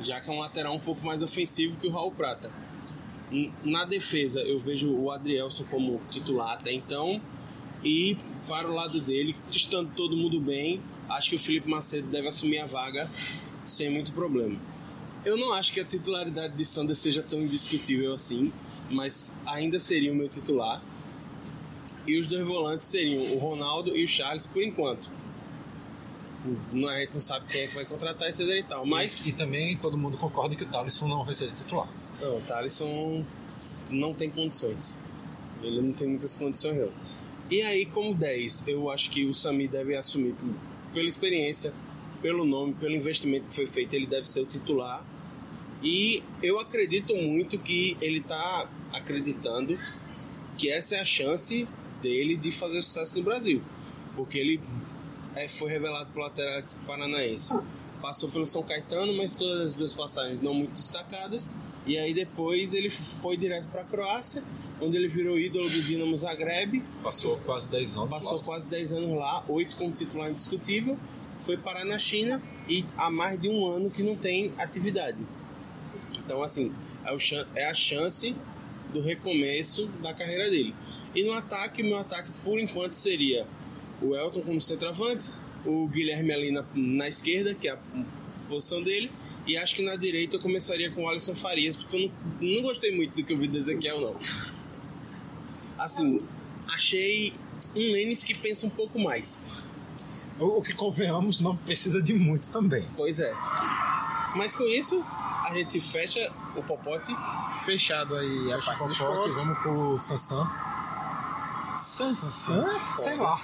[0.00, 2.50] já que é um lateral um pouco mais ofensivo que o Raul Prata.
[3.64, 7.20] Na defesa, eu vejo o Adrielson como titular até então.
[7.82, 12.28] E para o lado dele, estando todo mundo bem, acho que o Felipe Macedo deve
[12.28, 13.10] assumir a vaga
[13.64, 14.56] sem muito problema.
[15.24, 18.52] Eu não acho que a titularidade de Sander seja tão indiscutível assim,
[18.90, 20.82] mas ainda seria o meu titular.
[22.06, 25.10] E os dois volantes seriam o Ronaldo e o Charles por enquanto.
[26.72, 28.84] Não, a gente não sabe quem é que vai contratar, etc e tal.
[28.84, 31.88] Mas E também todo mundo concorda que o Thaleson não vai ser titular.
[32.20, 33.24] Não, o Thaleson
[33.88, 34.98] não tem condições.
[35.62, 36.90] Ele não tem muitas condições, não.
[37.50, 40.34] E aí, como 10, eu acho que o Sami deve assumir,
[40.92, 41.72] pela experiência,
[42.20, 45.04] pelo nome, pelo investimento que foi feito, ele deve ser o titular.
[45.84, 49.78] E eu acredito muito que ele está acreditando
[50.56, 51.68] que essa é a chance
[52.00, 53.60] dele de fazer sucesso no Brasil.
[54.16, 54.60] Porque ele
[55.36, 57.58] é, foi revelado pelo Atlético Paranaense.
[58.00, 61.52] Passou pelo São Caetano, mas todas as duas passagens não muito destacadas.
[61.86, 64.42] E aí depois ele foi direto para a Croácia,
[64.80, 66.82] onde ele virou ídolo do Dinamo Zagreb.
[67.02, 68.10] Passou quase 10 anos.
[68.10, 68.44] Passou lá.
[68.44, 70.98] quase 10 anos lá, 8 como titular indiscutível.
[71.40, 75.18] Foi parar na China e há mais de um ano que não tem atividade.
[76.24, 76.72] Então, assim,
[77.04, 78.34] é, é a chance
[78.92, 80.74] do recomeço da carreira dele.
[81.14, 83.46] E no ataque, o meu ataque por enquanto seria
[84.00, 85.30] o Elton como centroavante,
[85.64, 87.78] o Guilherme ali na, na esquerda, que é a
[88.48, 89.10] posição dele.
[89.46, 92.10] E acho que na direita eu começaria com o Alisson Farias, porque eu
[92.40, 94.16] não, não gostei muito do que eu vi do Ezequiel, não.
[95.78, 96.20] Assim,
[96.72, 97.34] achei
[97.74, 99.64] um Lênis que pensa um pouco mais.
[100.38, 102.86] O, o que convenhamos não precisa de muito também.
[102.96, 103.32] Pois é.
[104.36, 105.04] Mas com isso,
[105.44, 107.14] a gente fecha o popote.
[107.64, 109.36] Fechado aí a Fecha parte o pontos.
[109.40, 110.50] vamos pro Sansan.
[111.76, 112.64] Sansan?
[112.94, 113.36] Sei lá.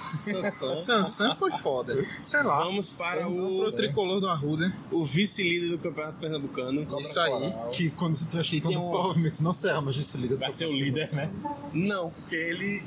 [0.75, 1.93] Sansan foi foda.
[2.23, 2.59] Sei lá.
[2.63, 3.29] Vamos para Pro
[3.67, 4.73] o, tricolor do Arruda.
[4.89, 6.87] o vice-líder do Campeonato Pernambucano.
[6.99, 7.53] Isso aí.
[7.73, 10.35] Que quando você estiver escutando, um- provavelmente não será mais vice-líder.
[10.35, 11.29] do Vai ser o líder, né?
[11.73, 12.83] Não, porque ele.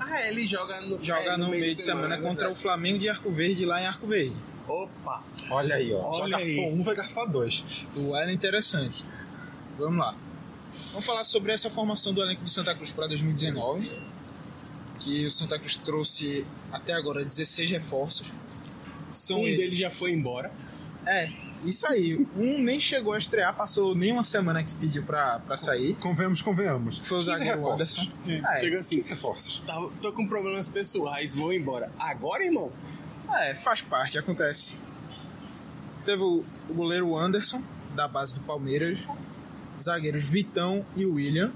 [0.00, 2.54] Ah, é, ele joga no, Joga é, no meio de semana é contra o.
[2.54, 4.36] Flamengo de Arco Verde lá em Arco Verde.
[4.66, 5.22] Opa!
[5.50, 6.00] Olha aí, ó.
[6.02, 6.56] Olha já aí.
[6.56, 7.64] garfou um, vai garfar dois.
[7.96, 9.04] O era interessante.
[9.78, 10.14] Vamos lá.
[10.90, 13.90] Vamos falar sobre essa formação do elenco do Santa Cruz para 2019.
[15.00, 18.32] Que o Santa Cruz trouxe até agora 16 reforços.
[19.12, 20.50] São Um eles- deles já foi embora.
[21.06, 21.28] É,
[21.64, 22.26] isso aí.
[22.36, 25.94] Um nem chegou a estrear, passou nem uma semana que pediu pra, pra sair.
[25.96, 26.98] Convenhamos, convenhamos.
[26.98, 28.10] Foi o 15 zagueiro reforços.
[28.26, 28.46] Anderson.
[28.48, 29.62] É, Chega assim, Reforços.
[29.66, 31.92] tá- tô com problemas pessoais, vou embora.
[31.98, 32.72] Agora, irmão?
[33.42, 34.78] É, faz parte, acontece.
[36.04, 37.62] Teve o, o goleiro Anderson,
[37.94, 39.00] da base do Palmeiras.
[39.80, 41.52] Zagueiros Vitão e William.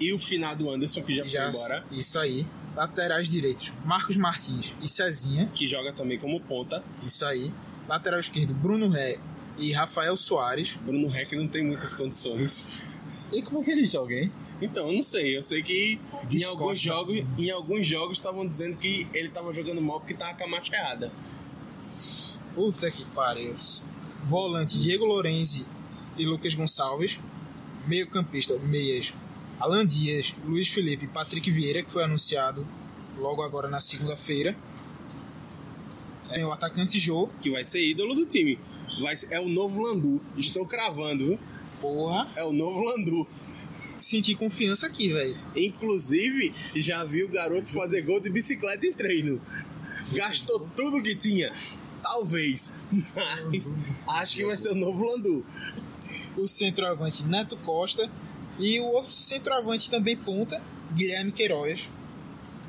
[0.00, 2.46] E o finado Anderson, que já, que foi embora, Isso aí.
[2.74, 5.50] Laterais direitos, Marcos Martins e Cezinha.
[5.54, 6.82] que joga também como ponta.
[7.02, 7.50] Isso aí.
[7.88, 9.18] Lateral esquerdo, Bruno Ré
[9.56, 10.76] e Rafael Soares.
[10.82, 12.84] Bruno Reck não tem muitas condições.
[13.32, 14.30] E como que ele joga, hein?
[14.60, 15.36] Então, eu não sei.
[15.36, 16.00] Eu sei que
[16.32, 20.34] em alguns jogos em alguns jogos estavam dizendo que ele tava jogando mal porque tava
[20.36, 21.12] com a marcha errada.
[22.54, 23.54] Puta que pariu.
[24.24, 25.64] Volante Diego Lorenzi
[26.16, 27.18] e Lucas Gonçalves.
[27.86, 29.12] Meio campista, meias.
[29.60, 32.66] Alan Dias, Luiz Felipe e Patrick Vieira, que foi anunciado
[33.18, 34.56] logo agora na segunda-feira.
[36.30, 37.28] É, o atacante Jô.
[37.40, 38.58] Que vai ser ídolo do time.
[39.00, 40.20] Vai ser- é o novo Landu.
[40.36, 41.26] Estou cravando.
[41.26, 41.38] viu?
[41.80, 43.26] Porra, É o novo Landu.
[43.96, 45.36] Senti confiança aqui, velho.
[45.54, 49.40] Inclusive, já vi o garoto fazer gol de bicicleta em treino.
[50.12, 51.52] Gastou tudo que tinha.
[52.02, 52.84] Talvez.
[53.46, 53.74] Mas
[54.08, 55.44] acho que vai ser o novo Landu.
[56.36, 58.10] O centroavante Neto Costa.
[58.58, 60.62] E o outro centroavante também ponta,
[60.94, 61.90] Guilherme Queiroz.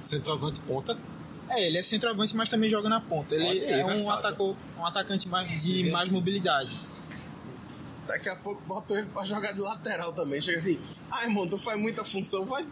[0.02, 0.98] Centroavante ponta.
[1.50, 3.34] É, ele é centroavante, mas também joga na ponta.
[3.36, 6.76] Ele aí, é um, atacou, um atacante mais, de mais mobilidade.
[8.08, 10.40] Daqui a pouco botou ele pra jogar de lateral também.
[10.42, 10.80] Chega assim,
[11.12, 12.66] ah, irmão, tu faz muita função, vai,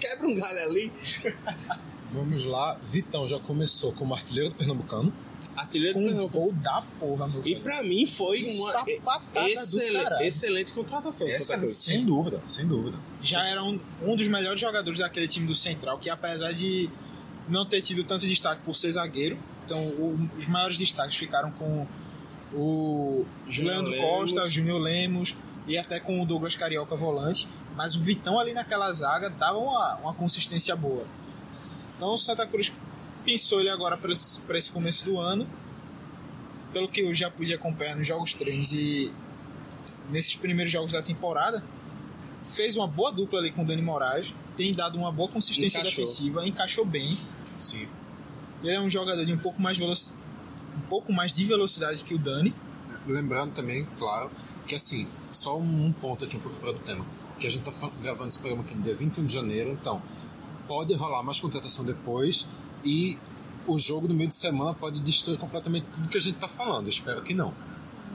[0.00, 0.92] quebra um galho ali.
[2.12, 2.74] Vamos lá.
[2.82, 5.12] Vitão já começou como artilheiro do Pernambucano.
[5.56, 6.38] Artilheiro do Com Pernambuco.
[6.38, 7.62] gol da porra, meu E velho.
[7.62, 10.24] pra mim foi uma caralho.
[10.24, 11.26] excelente contratação.
[11.26, 11.72] Cruz.
[11.76, 12.96] sem dúvida, sem dúvida.
[13.22, 16.88] Já era um, um dos melhores jogadores daquele time do Central, que apesar de
[17.48, 21.86] não ter tido tanto destaque por ser zagueiro, então o- os maiores destaques ficaram com
[22.54, 23.26] o
[23.58, 23.96] Lemos.
[23.96, 25.36] Costa, o Júnior Lemos
[25.66, 29.96] e até com o Douglas Carioca volante, mas o Vitão ali naquela zaga dava uma,
[29.96, 31.04] uma consistência boa.
[31.96, 32.72] Então o Santa Cruz
[33.24, 35.46] pensou ele agora para esse, pra esse começo do ano,
[36.72, 39.12] pelo que eu já pude acompanhar nos jogos treinos e
[40.10, 41.62] nesses primeiros jogos da temporada,
[42.44, 46.04] fez uma boa dupla ali com o Dani Moraes, tem dado uma boa consistência Encaixou.
[46.04, 47.16] defensiva, encaixou bem.
[47.58, 47.88] Sim.
[48.62, 49.98] Ele é um jogador de um pouco mais veloc...
[50.76, 52.54] um pouco mais de velocidade que o Dani.
[53.06, 54.30] Lembrando também, claro,
[54.66, 57.04] que assim, só um, ponto aqui um pouco fora do tema.
[57.38, 60.00] Que a gente tá fa- gravando esse programa aqui no dia 21 de janeiro, então
[60.66, 62.46] pode rolar mais contratação depois
[62.84, 63.18] e
[63.66, 66.88] o jogo no meio de semana pode destruir completamente tudo que a gente tá falando.
[66.88, 67.52] Espero que não.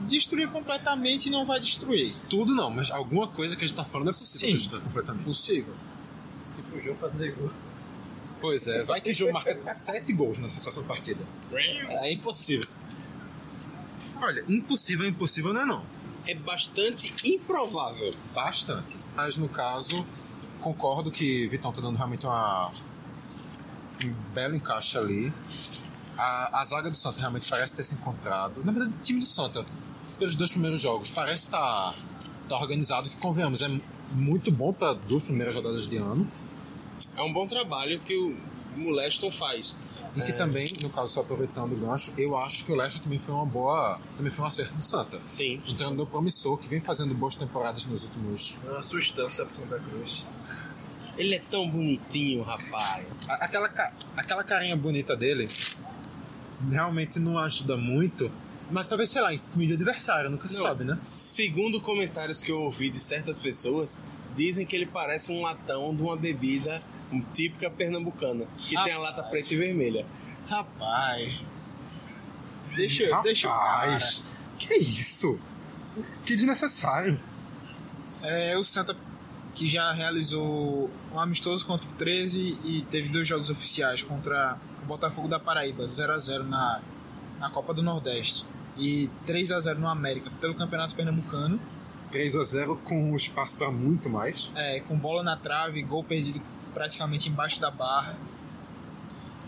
[0.08, 2.14] Destruir completamente não vai destruir.
[2.28, 4.56] Tudo não, mas alguma coisa que a gente tá falando é possível Sim.
[4.56, 5.24] destruir completamente.
[5.24, 5.74] Possível.
[6.56, 7.50] Tipo, o jogo fazer gol.
[8.40, 11.22] Pois é, vai que o jogo marca 7 gols nessa próxima partida.
[11.52, 12.66] É impossível.
[14.16, 15.84] Olha, impossível, impossível não é não.
[16.26, 18.14] É bastante improvável.
[18.34, 18.96] Bastante.
[19.16, 20.04] Mas no caso,
[20.60, 22.70] concordo que Vitão tá dando realmente uma,
[24.02, 25.32] um belo encaixe ali.
[26.16, 28.62] A, a zaga do Santa realmente parece ter se encontrado.
[28.64, 29.64] Na verdade, o time do Santa,
[30.18, 31.94] pelos dois primeiros jogos, parece estar
[32.48, 33.68] tá, organizado, que convenhamos, é
[34.12, 36.30] muito bom para duas primeiras rodadas de ano.
[37.16, 38.36] É um bom trabalho que o
[38.76, 39.76] Moleston faz.
[40.16, 43.18] E que também, no caso, só aproveitando o gancho, eu acho que o Leste também
[43.18, 43.96] foi uma boa.
[44.16, 45.20] Também foi um acerto do Santa.
[45.24, 45.60] Sim.
[45.68, 50.26] Um treinador promissor que vem fazendo boas temporadas nos últimos Uma sustância pro Santa Cruz.
[51.16, 53.06] Ele é tão bonitinho, rapaz.
[53.28, 55.46] A- Aquela, ca- aquela carinha bonita dele
[56.70, 58.30] realmente não ajuda muito.
[58.70, 60.98] Mas talvez, sei lá, intimide o adversário, nunca se sabe, né?
[61.02, 63.98] Segundo comentários que eu ouvi de certas pessoas,
[64.40, 66.82] dizem que ele parece um latão de uma bebida
[67.34, 70.06] típica pernambucana, que tem a lata preta e vermelha.
[70.48, 71.40] Rapaz.
[72.74, 73.90] Deixa, deixa o cara.
[73.90, 74.24] Rapaz,
[74.58, 75.38] que isso?
[76.24, 77.20] Que desnecessário.
[78.22, 78.96] É, o Santa
[79.54, 84.86] que já realizou um amistoso contra o 13 e teve dois jogos oficiais contra o
[84.86, 86.80] Botafogo da Paraíba, 0 a 0 na,
[87.38, 88.46] na Copa do Nordeste
[88.78, 91.60] e 3 a 0 no América pelo Campeonato Pernambucano,
[92.10, 94.50] 3 a 0 com espaço para muito mais.
[94.54, 96.40] é, com bola na trave, gol perdido
[96.74, 98.16] praticamente embaixo da barra.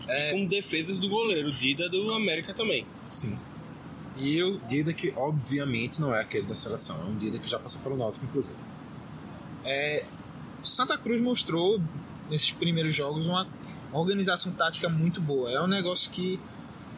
[0.09, 0.33] É.
[0.33, 2.85] Com defesas do goleiro, Dida do América também.
[3.11, 3.39] Sim.
[4.17, 7.59] E eu, Dida que obviamente não é aquele da seleção, é um Dida que já
[7.59, 8.59] passou pelo Náutico, inclusive.
[9.65, 10.05] É,
[10.65, 11.81] Santa Cruz mostrou
[12.29, 13.47] nesses primeiros jogos uma
[13.93, 15.51] organização tática muito boa.
[15.51, 16.39] É um negócio que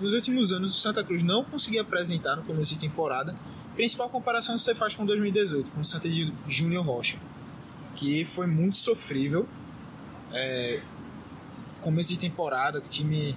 [0.00, 3.34] nos últimos anos o Santa Cruz não conseguia apresentar no começo de temporada.
[3.74, 7.18] Principal comparação você faz com 2018, com o Santa de Júnior Rocha,
[7.96, 9.46] que foi muito sofrível.
[10.32, 10.80] É,
[11.82, 13.36] começo de temporada, que o time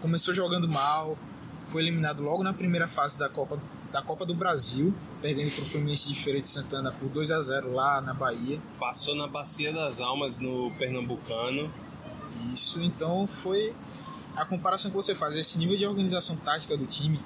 [0.00, 1.16] começou jogando mal,
[1.66, 3.60] foi eliminado logo na primeira fase da Copa,
[3.92, 7.40] da Copa do Brasil, perdendo para o Fluminense de Feira de Santana por 2 a
[7.40, 8.58] 0 lá na Bahia.
[8.78, 11.70] Passou na Bacia das Almas no Pernambucano.
[12.52, 13.74] Isso, então foi
[14.36, 17.20] a comparação que você faz, esse nível de organização tática do time,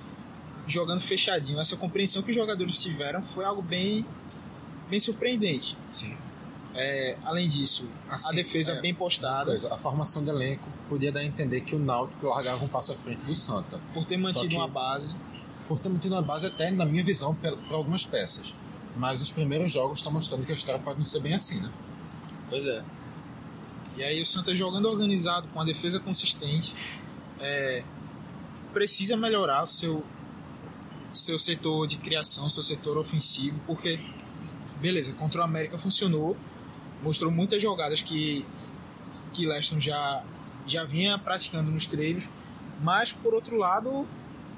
[0.66, 4.04] jogando fechadinho, essa compreensão que os jogadores tiveram foi algo bem,
[4.88, 5.76] bem surpreendente.
[5.90, 6.16] Sim.
[6.76, 11.12] É, além disso, a Assim, defesa é, bem postada, Coisa, a formação do elenco podia
[11.12, 13.78] dar a entender que o Náutico largava um passo à frente do Santa.
[13.92, 15.14] por ter mantido que- uma base.
[15.68, 18.54] Por ter mantido uma base até, na minha visão, para algumas peças.
[18.96, 21.70] Mas os primeiros jogos estão mostrando que a história pode não ser bem assim, né?
[22.50, 22.82] Pois é.
[23.96, 26.74] E aí o Santa jogando organizado, com a defesa consistente,
[27.40, 27.82] é,
[28.72, 30.04] precisa melhorar o seu,
[31.14, 34.00] seu setor de criação, seu setor ofensivo, porque,
[34.80, 36.36] beleza, contra o América funcionou,
[37.02, 38.44] mostrou muitas jogadas que,
[39.32, 40.22] que Leston já,
[40.66, 42.28] já vinha praticando nos treinos,
[42.82, 44.06] mas por outro lado,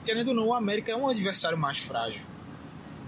[0.04, 2.22] querendo ou não, o América é um adversário mais frágil.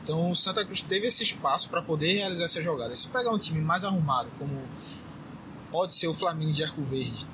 [0.03, 2.95] Então o Santa Cruz teve esse espaço para poder realizar essa jogada.
[2.95, 4.59] Se pegar um time mais arrumado, como
[5.71, 7.27] pode ser o Flamengo de Arco Verde.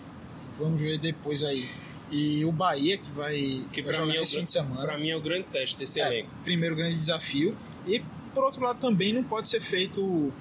[0.58, 1.70] Vamos ver depois aí.
[2.16, 4.82] E o Bahia, que vai, Que vai jogar mim, é o, esse fim de semana.
[4.82, 6.30] pra mim é o grande teste desse É, elenco.
[6.44, 7.56] primeiro grande desafio.
[7.88, 8.00] E,
[8.32, 10.32] por outro lado, também não pode ser feito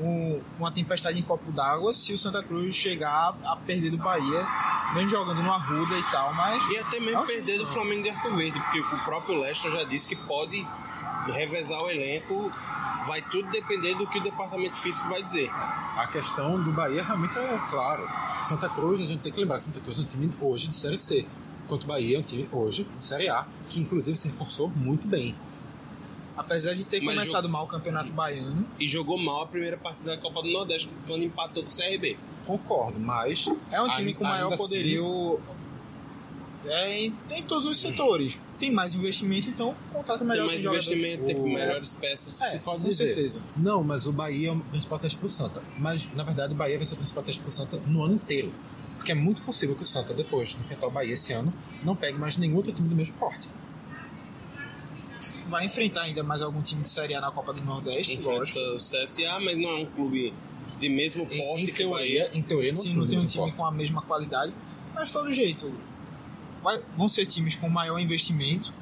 [0.00, 4.46] um- uma tempestade em copo d'água se o Santa Cruz chegar a perder do Bahia,
[4.94, 6.64] mesmo jogando no Arruda e tal, mas...
[6.70, 7.66] E até mesmo Nossa, perder do.
[7.66, 10.66] Flamengo de Arco Verde, porque o próprio Leston já disse que pode
[11.26, 12.50] revezar o elenco.
[13.06, 15.50] Vai tudo depender do que o departamento físico vai dizer.
[15.50, 18.08] A questão do Bahia realmente é claro.
[18.42, 20.74] Santa Cruz, a gente tem que lembrar que Santa Cruz é um time hoje de
[20.74, 21.26] Série C.
[21.64, 25.06] Enquanto o Bahia é um time hoje de Série A, que inclusive se reforçou muito
[25.06, 25.34] bem.
[26.36, 30.16] Apesar de ter Mas começado mal o Campeonato Baiano, E jogou mal a primeira partida
[30.16, 32.18] da Copa do Nordeste, quando empatou com o CRB.
[32.44, 33.48] Concordo, mas.
[33.70, 35.40] é um time com maior assim, poderio
[36.66, 38.40] é, em, em todos os setores.
[38.58, 40.88] Tem mais investimento, então contrata Tem melhor mais com jogadores.
[40.90, 42.40] investimento, tem O- melhores peças.
[42.42, 43.06] É, se pode com dizer.
[43.06, 43.42] certeza.
[43.56, 45.62] Não, mas o Bahia é o principal teste pro Santa.
[45.78, 48.52] Mas, na verdade, o Bahia vai ser o principal teste pro Santa no ano inteiro.
[48.96, 51.94] Porque é muito possível que o Santa, depois de enfrentar o Bahia esse ano, não
[51.94, 53.48] pegue mais nenhum outro time do mesmo porte.
[55.48, 58.58] Vai enfrentar ainda mais algum time de Série A na Copa do Nordeste, lógico.
[58.58, 60.32] Enfrenta o CSA, mas não é um clube
[60.78, 62.20] de mesmo Em, porte em que o Bahia.
[62.24, 63.56] teoria, em teoria, não, Sim, não tem um time porte.
[63.56, 64.52] com a mesma qualidade,
[64.94, 65.72] mas de todo jeito.
[66.96, 68.72] Vão ser times com maior investimento,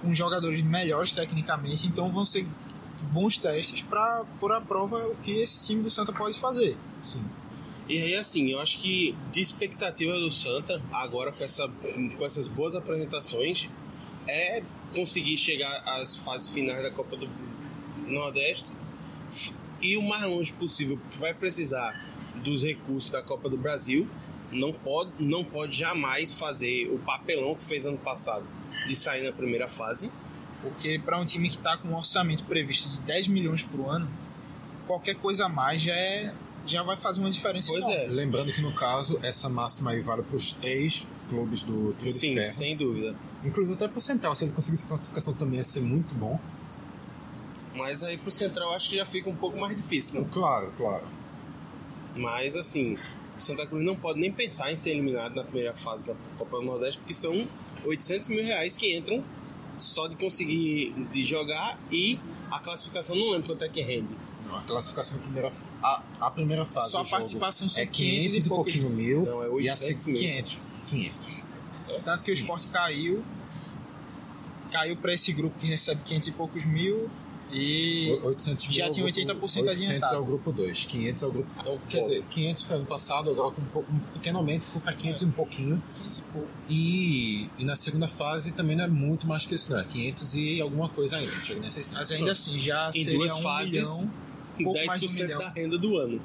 [0.00, 2.46] com jogadores melhores tecnicamente, então vão ser
[3.12, 6.76] bons testes para pôr à prova o que esse time do Santa pode fazer.
[7.02, 7.24] Sim.
[7.88, 11.68] E aí, assim, eu acho que de expectativa do Santa, agora com, essa,
[12.16, 13.68] com essas boas apresentações,
[14.28, 14.62] é
[14.94, 17.28] conseguir chegar às fases finais da Copa do
[18.06, 18.72] Nordeste
[19.82, 21.92] e o mais longe possível, porque vai precisar
[22.44, 24.08] dos recursos da Copa do Brasil.
[24.52, 28.44] Não pode, não pode jamais fazer o papelão que fez ano passado
[28.86, 30.10] de sair na primeira fase.
[30.62, 34.08] Porque para um time que está com um orçamento previsto de 10 milhões por ano,
[34.86, 36.34] qualquer coisa a mais já, é,
[36.66, 37.72] já vai fazer uma diferença.
[37.72, 38.04] Pois enorme.
[38.04, 38.08] é.
[38.08, 42.18] Lembrando que, no caso, essa máxima aí vale para os três clubes do Trio de
[42.18, 42.50] Sim, Ferro.
[42.50, 43.14] sem dúvida.
[43.44, 46.38] Inclusive até pro Central, se ele conseguisse classificação também ia ser muito bom.
[47.74, 50.28] Mas aí pro Central acho que já fica um pouco mais difícil, né?
[50.32, 51.04] Claro, claro.
[52.16, 52.98] Mas assim,
[53.40, 56.58] o Santa Cruz não pode nem pensar em ser eliminado na primeira fase da Copa
[56.58, 57.48] do Nordeste, porque são
[57.84, 59.24] 800 mil reais que entram
[59.78, 62.18] só de conseguir de jogar e
[62.50, 64.14] a classificação não lembro quanto é que rende.
[64.46, 67.82] Não, a classificação da primeira, a, a primeira fase Só do a jogo participação são
[67.82, 69.24] é 500 500 e e poucos pouquinho mil.
[69.24, 70.18] Não, é e a 800 mil.
[70.18, 70.60] 500.
[70.88, 71.42] 500.
[72.04, 73.24] Tanto que o esporte caiu.
[74.70, 77.08] Caiu para esse grupo que recebe 500 e poucos mil.
[77.52, 80.14] E 800 mil já é tinha grupo- 80% 800 adiantado.
[80.14, 81.48] é o grupo 2, 500 é o grupo...
[81.60, 84.80] Então, quer dizer, 500 foi ano passado, agora com um, pouco, um pequeno aumento, ficou
[84.82, 85.82] para 500 e um pouquinho.
[86.68, 90.34] E, e na segunda fase também não é muito mais que isso, não é 500
[90.34, 91.98] e alguma coisa ainda, não chega nem a 600.
[91.98, 94.12] mas ainda assim já Em seria duas um fases, milhão,
[94.60, 95.38] um pouco mais de um 10% milhão.
[95.38, 96.20] da renda do ano.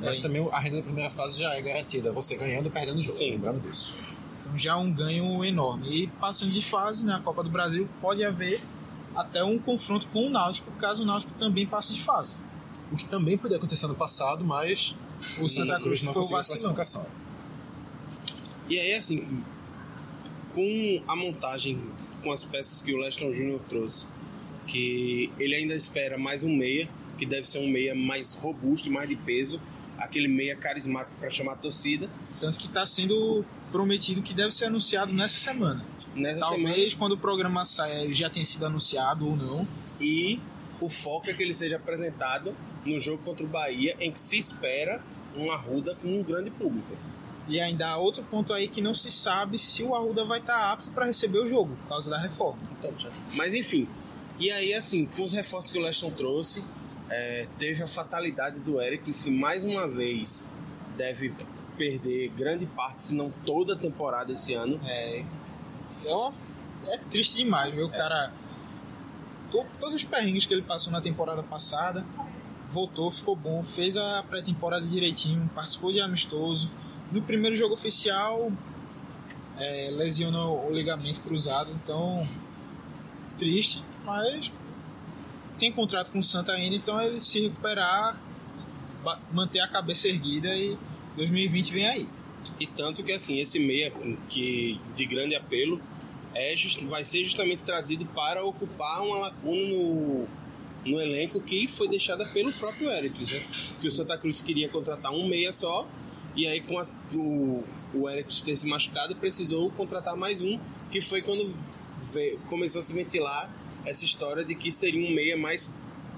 [0.00, 3.02] Mas também a renda da primeira fase já é garantida, você ganhando e perdendo o
[3.02, 3.30] jogo, Sim.
[3.30, 4.18] lembrando disso.
[4.40, 5.88] Então já é um ganho enorme.
[6.02, 8.60] E passando de fase na Copa do Brasil, pode haver
[9.16, 12.36] até um confronto com o Náutico, caso o Náutico também passe de fase.
[12.92, 14.94] O que também poderia acontecer no passado, mas
[15.40, 17.06] O Santa Cruz não conseguiu classificação.
[18.68, 19.26] E aí, assim,
[20.54, 21.80] com a montagem,
[22.22, 24.06] com as peças que o Leston Júnior trouxe,
[24.66, 26.88] que ele ainda espera mais um meia,
[27.18, 29.60] que deve ser um meia mais robusto, mais de peso,
[29.98, 32.10] aquele meia carismático para chamar a torcida.
[32.38, 35.84] Tanto que está sendo prometido que deve ser anunciado nessa semana.
[36.14, 39.38] Nessa Talvez quando o programa saia ele já tenha sido anunciado ou não.
[39.38, 39.86] semana.
[40.00, 40.40] E
[40.80, 42.54] o foco é que ele seja apresentado
[42.84, 45.02] no jogo contra o Bahia, em que se espera
[45.34, 46.96] uma Arruda com um grande público.
[47.48, 50.72] E ainda há outro ponto aí que não se sabe se o Arruda vai estar
[50.72, 52.58] apto para receber o jogo, por causa da reforma.
[53.34, 53.88] Mas enfim,
[54.38, 56.64] e aí assim, com os reforços que o Leston trouxe,
[57.08, 60.46] é, teve a fatalidade do Ericles, que mais uma vez
[60.96, 61.32] deve
[61.76, 64.78] perder grande parte, se não toda a temporada esse ano.
[64.84, 65.24] É,
[66.04, 66.32] é, uma-
[66.88, 68.32] é triste demais ver o cara.
[69.50, 72.04] to- todos os perrengues que ele passou na temporada passada,
[72.70, 76.68] voltou, ficou bom, fez a pré-temporada direitinho, participou de amistoso.
[77.12, 78.50] No primeiro jogo oficial,
[79.56, 82.16] é, lesionou o ligamento cruzado, então
[83.38, 84.50] triste, mas
[85.58, 88.18] tem contrato com o Santa ainda, então ele se recuperar,
[89.32, 90.76] manter a cabeça erguida e
[91.16, 92.08] 2020 vem aí.
[92.60, 93.92] E tanto que assim, esse meia
[94.28, 95.80] que de grande apelo
[96.34, 100.26] é just, vai ser justamente trazido para ocupar uma lacuna no,
[100.84, 103.42] no elenco que foi deixada pelo próprio Ericles, né?
[103.80, 105.88] Que o Santa Cruz queria contratar um meia só,
[106.36, 107.64] e aí com as- o,
[107.94, 108.04] o
[108.44, 110.58] ter se machucado, precisou contratar mais um,
[110.90, 111.56] que foi quando
[111.98, 113.50] ve- começou a se ventilar
[113.84, 115.72] essa história de que seria um meia mais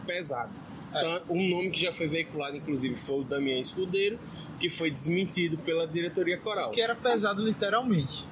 [0.07, 0.53] pesado.
[0.91, 4.19] Então, um nome que já foi veiculado, inclusive, foi o Damião Escudeiro,
[4.59, 6.71] que foi desmentido pela diretoria coral.
[6.71, 8.27] Que era pesado literalmente.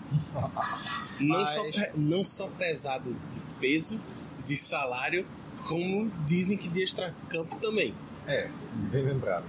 [1.21, 1.63] Não, Mas- só,
[1.95, 4.01] não só pesado de peso,
[4.45, 5.27] de salário,
[5.69, 7.95] como dizem que de extracampo também.
[8.27, 8.49] É,
[8.91, 9.45] bem lembrado.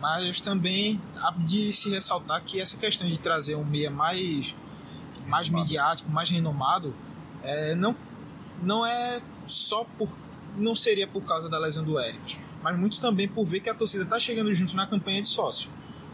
[0.00, 4.54] Mas também há de se ressaltar que essa questão de trazer um meia mais,
[5.26, 6.94] mais midiático, mais renomado,
[7.42, 7.94] é, não,
[8.62, 10.08] não é só por.
[10.56, 13.74] não seria por causa da lesão do Eric, mas muito também por ver que a
[13.74, 15.68] torcida está chegando junto na campanha de sócio.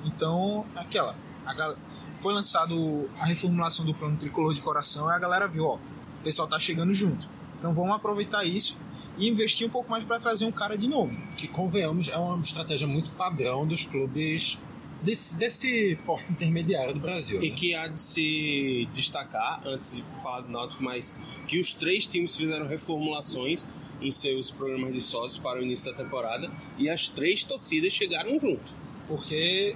[0.05, 1.15] Então, aquela.
[1.45, 1.77] a gal-
[2.21, 6.23] foi lançado a reformulação do plano tricolor de coração e a galera viu, ó, o
[6.25, 7.29] pessoal tá chegando junto.
[7.59, 8.77] Então vamos aproveitar isso
[9.17, 11.15] e investir um pouco mais para trazer um cara de novo.
[11.37, 14.59] Que, convenhamos, é uma estratégia muito padrão dos clubes
[15.01, 17.41] desse, desse porte intermediário do Brasil.
[17.43, 17.55] E né?
[17.57, 22.37] que há de se destacar, antes de falar do Náutico, mas que os três times
[22.37, 23.65] fizeram reformulações
[24.01, 28.39] em seus programas de sócios para o início da temporada e as três torcidas chegaram
[28.41, 28.75] junto.
[29.09, 29.75] porque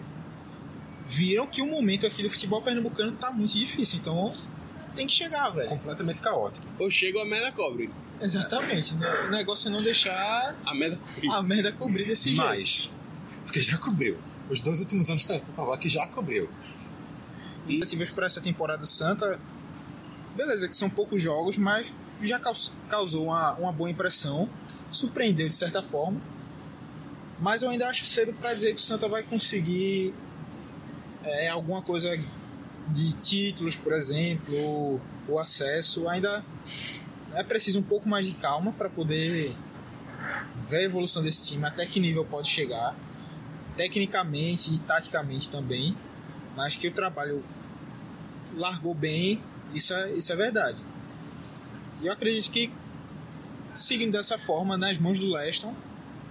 [1.07, 4.35] viram que o momento aqui do futebol pernambucano tá muito difícil, então
[4.95, 5.69] tem que chegar, velho.
[5.69, 6.67] Completamente caótico.
[6.79, 7.91] Ou chega a merda cobre.
[8.21, 8.95] Exatamente.
[9.27, 11.29] O negócio é não deixar A merda cobre.
[11.31, 12.43] a merda cobrir desse jeito.
[12.47, 12.91] Mas,
[13.45, 14.17] porque já cobriu.
[14.49, 16.49] Os dois últimos anos tá provar que já cobriu.
[17.67, 19.41] Iniciativas para essa temporada santa,
[20.37, 21.93] beleza, que são poucos jogos, mas
[22.27, 24.49] já caus- causou uma, uma boa impressão,
[24.91, 26.21] surpreendeu de certa forma.
[27.41, 30.15] Mas eu ainda acho cedo para dizer que o Santa vai conseguir
[31.25, 32.17] é, alguma coisa
[32.89, 36.09] de títulos, por exemplo, ou acesso.
[36.09, 36.45] Ainda
[37.35, 39.55] é preciso um pouco mais de calma para poder
[40.65, 42.95] ver a evolução desse time, até que nível pode chegar,
[43.77, 45.97] tecnicamente e taticamente também.
[46.55, 47.43] Mas que o trabalho
[48.57, 49.43] largou bem,
[49.75, 50.83] isso é, isso é verdade.
[52.03, 52.73] E eu acredito que,
[53.73, 55.75] seguindo dessa forma, nas mãos do Leston,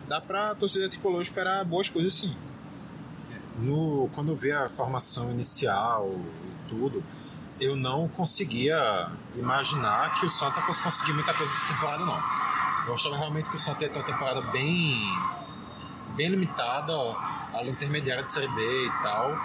[0.07, 2.35] dá pra torcida tricolor esperar boas coisas sim.
[3.57, 7.01] No, quando eu vi a formação inicial e tudo,
[7.59, 12.19] eu não conseguia imaginar que o Santa fosse conseguir muita coisa essa temporada, não.
[12.87, 14.97] Eu achava realmente que o Santa ia ter uma temporada bem,
[16.15, 16.91] bem limitada,
[17.53, 19.37] ali intermediária de Série B e tal,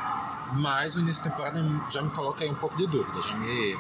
[0.55, 3.77] mas o início da temporada já me coloca aí um pouco de dúvida, já me...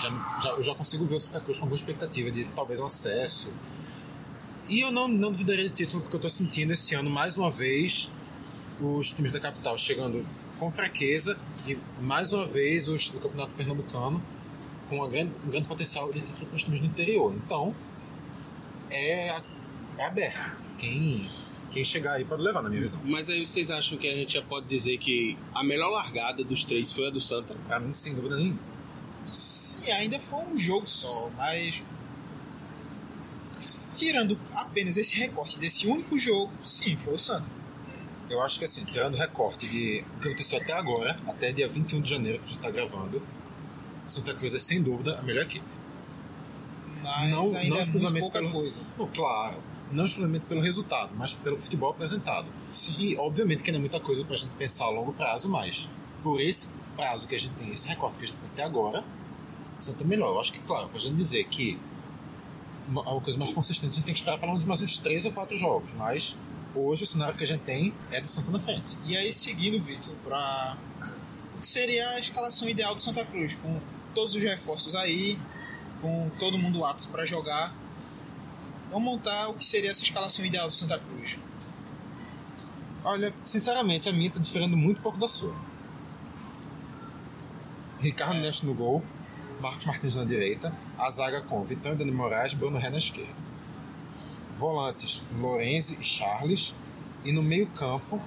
[0.00, 2.86] Já, já, eu já consigo ver o Santa Cruz com boa expectativa de talvez um
[2.86, 3.50] acesso.
[4.68, 7.50] E eu não, não duvidaria de título, porque eu estou sentindo esse ano, mais uma
[7.50, 8.10] vez,
[8.80, 10.26] os times da capital chegando
[10.58, 14.20] com fraqueza e mais uma vez os do campeonato pernambucano
[14.88, 17.32] com uma grande, um grande potencial de título para os times do interior.
[17.34, 17.74] Então
[18.90, 19.42] é a-
[19.98, 20.56] é aberto.
[20.78, 21.30] Quem,
[21.70, 23.00] quem chegar aí pode levar, na minha visão.
[23.04, 26.64] Mas aí vocês acham que a gente já pode dizer que a melhor largada dos
[26.64, 27.54] três foi a do Santa?
[27.66, 28.58] Pra mim, sem dúvida nenhuma.
[29.30, 31.82] Sim, ainda foi um jogo só, mas.
[33.94, 37.48] Tirando apenas esse recorte desse único jogo, sim, foi o Santa.
[38.28, 41.68] Eu acho que assim, tirando o recorte de o que aconteceu até agora, até dia
[41.68, 43.22] 21 de janeiro que a gente tá gravando,
[44.06, 45.64] Santa Cruz é sem dúvida a melhor equipe.
[47.02, 48.82] Mas não, ainda não é exclusivamente pelo, coisa.
[48.98, 49.62] Não, claro,
[49.92, 52.46] não exclusivamente pelo resultado, mas pelo futebol apresentado.
[52.98, 55.88] E obviamente que não é muita coisa pra gente pensar a longo prazo, mas
[56.22, 59.04] por esse prazo que a gente tem, esse recorte que a gente tem até agora,
[59.78, 60.28] Santa é melhor.
[60.28, 61.78] Eu acho que, claro, pra gente dizer que
[62.88, 65.26] uma, uma coisa mais consistente, a gente tem que esperar pelo menos mais uns 3
[65.26, 66.36] ou 4 jogos, mas
[66.74, 68.96] hoje o cenário que a gente tem é do Santa na frente.
[69.04, 70.76] E aí, seguindo, Vitor, para
[71.56, 73.80] o que seria a escalação ideal do Santa Cruz, com
[74.14, 75.38] todos os reforços aí,
[76.00, 77.74] com todo mundo apto para jogar.
[78.90, 81.38] Vamos montar o que seria essa escalação ideal do Santa Cruz.
[83.04, 85.54] Olha, sinceramente, a minha tá diferindo muito pouco da sua.
[88.00, 89.02] Ricardo Nesto no gol,
[89.60, 93.46] Marcos Martins na direita, a zaga com Vitão e Dani Moraes, Bruno Ré na esquerda.
[94.56, 96.74] Volantes, Lorenzi e Charles.
[97.24, 98.20] E no meio campo,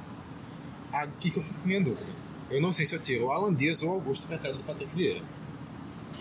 [0.92, 2.12] aqui que eu fico com minha dúvida.
[2.50, 4.64] Eu não sei se eu tiro o Alan Dias ou o Augusto para entrada do
[4.64, 5.22] Patrick Vieira.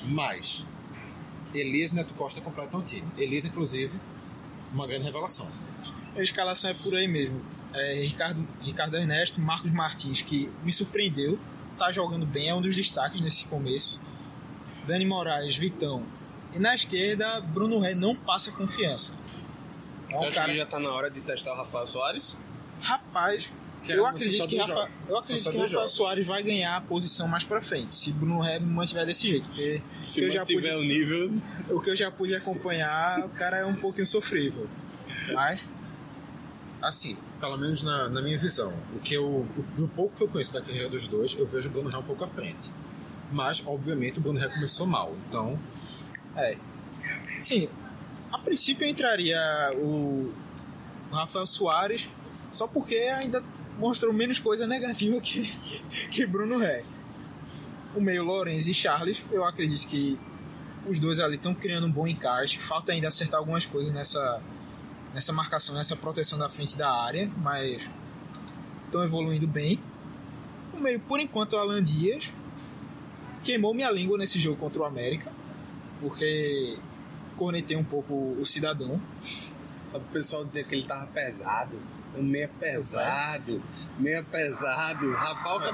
[0.05, 0.66] Mas,
[1.55, 3.07] Elise Neto Costa completam o time.
[3.16, 3.99] Elise, inclusive,
[4.72, 5.49] uma grande revelação.
[6.16, 7.40] A escalação é por aí mesmo.
[7.74, 11.38] É, Ricardo, Ricardo Ernesto, Marcos Martins, que me surpreendeu,
[11.79, 14.01] tá jogando bem, é um dos destaques nesse começo.
[14.87, 16.03] Dani Moraes, Vitão.
[16.55, 19.14] E na esquerda, Bruno Ré não passa confiança.
[20.11, 22.39] É um Eu acho cara- que já tá na hora de testar o Rafael Soares.
[22.81, 23.53] Rapaz,
[23.85, 25.93] Que eu é- acredito só que, Rafa, eu acredito Só que Rafael jogos.
[25.93, 29.49] Soares vai ganhar a posição mais pra frente, se Bruno Ré mantiver desse jeito.
[29.49, 31.33] Porque o Se que, eu já pude, o nível.
[31.70, 34.66] o que eu já pude acompanhar, o cara é um pouquinho sofrível.
[35.35, 35.61] Mas,
[36.81, 40.53] Assim, pelo menos na, na minha visão, o que eu, do pouco que eu conheço
[40.53, 42.70] da carreira dos dois, eu vejo o Bruno Ré um pouco à frente.
[43.30, 45.59] Mas, obviamente, o Bruno Ré começou mal, então
[46.36, 46.57] é.
[47.41, 47.68] Sim,
[48.32, 49.39] a princípio entraria
[49.76, 50.32] o
[51.11, 52.09] Rafael Soares,
[52.53, 53.43] só porque ainda
[53.78, 55.45] mostrou menos coisa negativa que,
[56.11, 56.84] que Bruno Ré.
[57.95, 60.18] O meio Lourenço e Charles, eu acredito que
[60.86, 62.59] os dois ali estão criando um bom encaixe.
[62.59, 64.41] Falta ainda acertar algumas coisas nessa,
[65.14, 67.88] nessa marcação, nessa proteção da frente da área, mas
[68.86, 69.78] estão evoluindo bem.
[70.72, 72.32] O meio, por enquanto, é o Alan Dias.
[73.42, 75.30] Queimou minha língua nesse jogo contra o América,
[76.00, 76.78] porque
[77.36, 79.00] cornetei um pouco o cidadão.
[79.92, 81.76] O pessoal dizia que ele tava pesado.
[82.14, 83.62] O meia pesado,
[83.98, 85.12] meia pesado.
[85.12, 85.72] Rapaz, o cara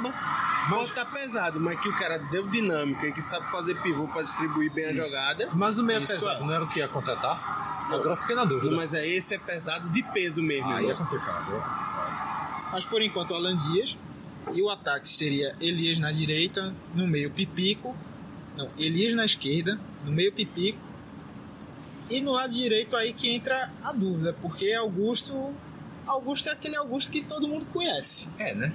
[0.69, 4.23] pode tá pesado, mas que o cara deu dinâmica e que sabe fazer pivô pra
[4.23, 5.49] distribuir bem a jogada.
[5.55, 6.47] Mas o Isso pesado é.
[6.47, 7.74] não era o que ia contratar?
[7.91, 8.75] Agora eu fiquei na dúvida.
[8.75, 10.71] Mas é esse é pesado de peso mesmo.
[10.71, 11.63] Aí é complicado.
[12.73, 13.97] Mas por enquanto o Alan Dias.
[14.53, 17.97] E o ataque seria Elias na direita, no meio Pipico.
[18.57, 20.79] Não, Elias na esquerda, no meio Pipico.
[22.11, 25.55] E no lado direito aí que entra a dúvida, porque Augusto.
[26.07, 28.29] Augusto é aquele Augusto que todo mundo conhece.
[28.39, 28.73] É, né?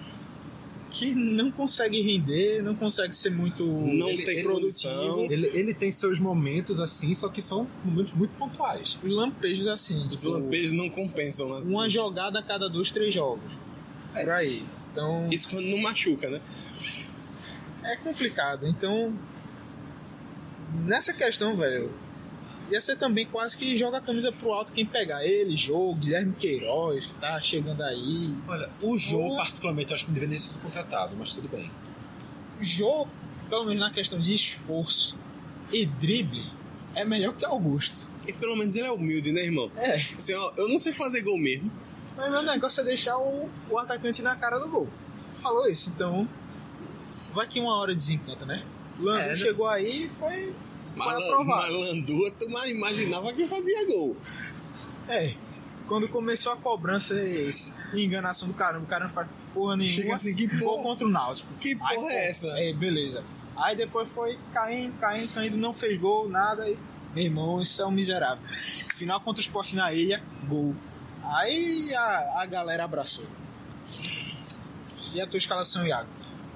[0.92, 3.64] Que não consegue render, não consegue ser muito.
[3.64, 5.26] Não Ele- tem ele- produção.
[5.30, 8.98] Ele, ele tem seus momentos assim, só que são momentos muito pontuais.
[9.04, 10.08] lampejos assim.
[10.08, 11.50] Os tipo, lampejos não compensam.
[11.50, 11.62] Né?
[11.66, 13.54] uma jogada a cada dois, três jogos.
[14.14, 14.64] Por aí.
[14.92, 15.30] Então.
[15.32, 16.42] Isso quando não machuca, né?
[17.84, 18.68] É complicado.
[18.68, 19.14] Então,
[20.86, 21.92] nessa questão, velho,
[22.70, 26.34] ia ser também quase que joga a camisa pro alto quem pegar ele, Jô, Guilherme
[26.34, 28.34] Queiroz, que tá chegando aí.
[28.48, 29.38] Olha, o Boa.
[29.38, 31.70] particularmente, eu acho que não deveria ter sido contratado, mas tudo bem.
[32.62, 33.08] Jô,
[33.50, 35.18] pelo menos na questão de esforço
[35.72, 36.44] e drible,
[36.96, 38.10] é melhor que Augusto.
[38.28, 39.72] E pelo menos ele é humilde, né, irmão?
[39.78, 41.72] É, Assim, ó, eu não sei fazer gol mesmo.
[42.18, 44.88] mas meu negócio é deixar o, o atacante na cara do gol.
[45.42, 46.28] Falou isso, então.
[47.34, 48.64] Vai que uma hora desencanta, né?
[49.00, 49.36] Landu É, né?
[49.36, 50.54] chegou aí e foi,
[50.96, 51.74] foi Malan- aprovado.
[51.74, 54.16] Malandua, tu mais imaginava que fazia gol.
[55.08, 55.34] É.
[55.88, 57.16] Quando começou a cobrança
[57.94, 59.96] enganação do caramba, o cara não faz porra nenhuma.
[59.96, 61.52] Chega assim, que gol porra- contra o Náutico.
[61.60, 62.48] que porra Aí, é essa?
[62.60, 63.24] É, beleza.
[63.58, 66.70] Aí depois foi caindo, caindo, caindo, não fez gol, nada.
[66.70, 66.78] E,
[67.16, 68.44] meu irmão, isso é um miserável.
[68.48, 70.76] Final contra o Sport na ilha, gol.
[71.24, 73.26] Aí a, a galera abraçou.
[75.14, 76.08] E a tua escalação, Iago?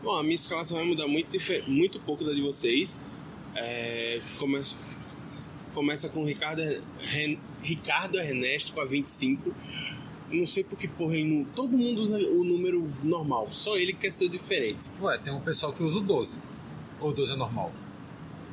[0.04, 1.36] Bom, a minha escalação vai mudar muito,
[1.68, 2.98] muito pouco da de vocês.
[3.56, 4.76] É, começa,
[5.74, 6.62] começa com o Ricardo,
[6.99, 9.54] Ren- Ricardo Ernesto com a 25.
[10.32, 11.43] Não sei por que porra ele não.
[11.45, 14.89] Todo mundo usa o número normal, só ele quer ser diferente.
[15.01, 16.38] Ué, tem um pessoal que usa o 12.
[16.99, 17.72] Ou o 12 é normal.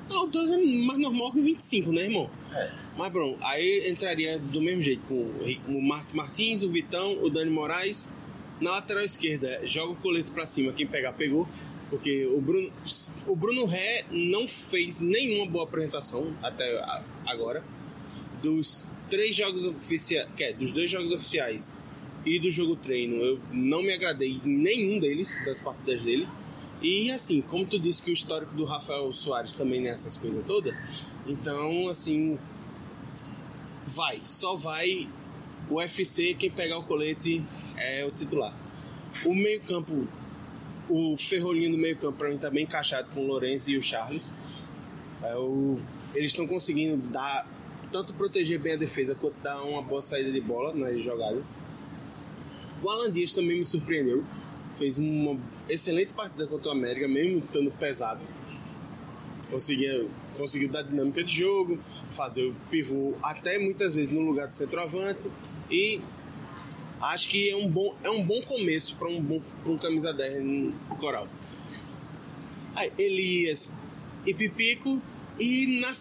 [0.09, 2.29] Não, 12 é mais normal que 25, né, irmão?
[2.53, 2.73] É.
[2.99, 7.31] Mas, bom, aí entraria do mesmo jeito, com o o Marcos Martins, o Vitão, o
[7.31, 8.11] Dani Moraes.
[8.61, 11.49] Na lateral esquerda, joga o colete pra cima, quem pegar, pegou.
[11.91, 12.73] Porque o Bruno,
[13.27, 16.65] o Bruno Ré não fez nenhuma boa apresentação até
[17.27, 17.65] agora.
[18.43, 21.77] Dos três jogos oficiais, é, dos dois jogos oficiais
[22.25, 26.29] e do jogo treino, eu não me agradei nenhum deles, das partidas dele.
[26.81, 30.75] E assim, como tu disse que o histórico do Rafael Soares também nessas coisas todas,
[31.27, 32.39] então assim,
[33.87, 35.09] vai, só vai
[35.69, 37.43] o UFC, quem pegar o colete
[37.77, 38.55] é o titular.
[39.25, 40.09] O meio-campo,
[40.91, 44.33] o ferrolinho do meio-campo pra mim tá bem encaixado com o Lourenço e o Charles.
[45.23, 45.79] É, o-
[46.15, 47.47] eles estão conseguindo dar
[47.93, 51.57] tanto proteger bem a defesa quanto dar uma boa saída de bola nas jogadas.
[52.83, 54.25] O Alan Dias também me surpreendeu.
[54.75, 55.39] Fez uma
[55.69, 58.21] excelente partida contra o América, mesmo estando pesado.
[59.51, 61.79] Conseguia, conseguiu dar dinâmica de jogo,
[62.11, 65.29] fazer o pivô até muitas vezes no lugar de centroavante.
[65.71, 66.01] E
[67.01, 70.43] acho que é um bom, é um bom começo para um, bom, um camisa 10
[70.43, 71.27] no Coral.
[72.75, 73.73] Aí, Elias
[74.27, 75.01] e Pipico.
[75.39, 75.93] E na,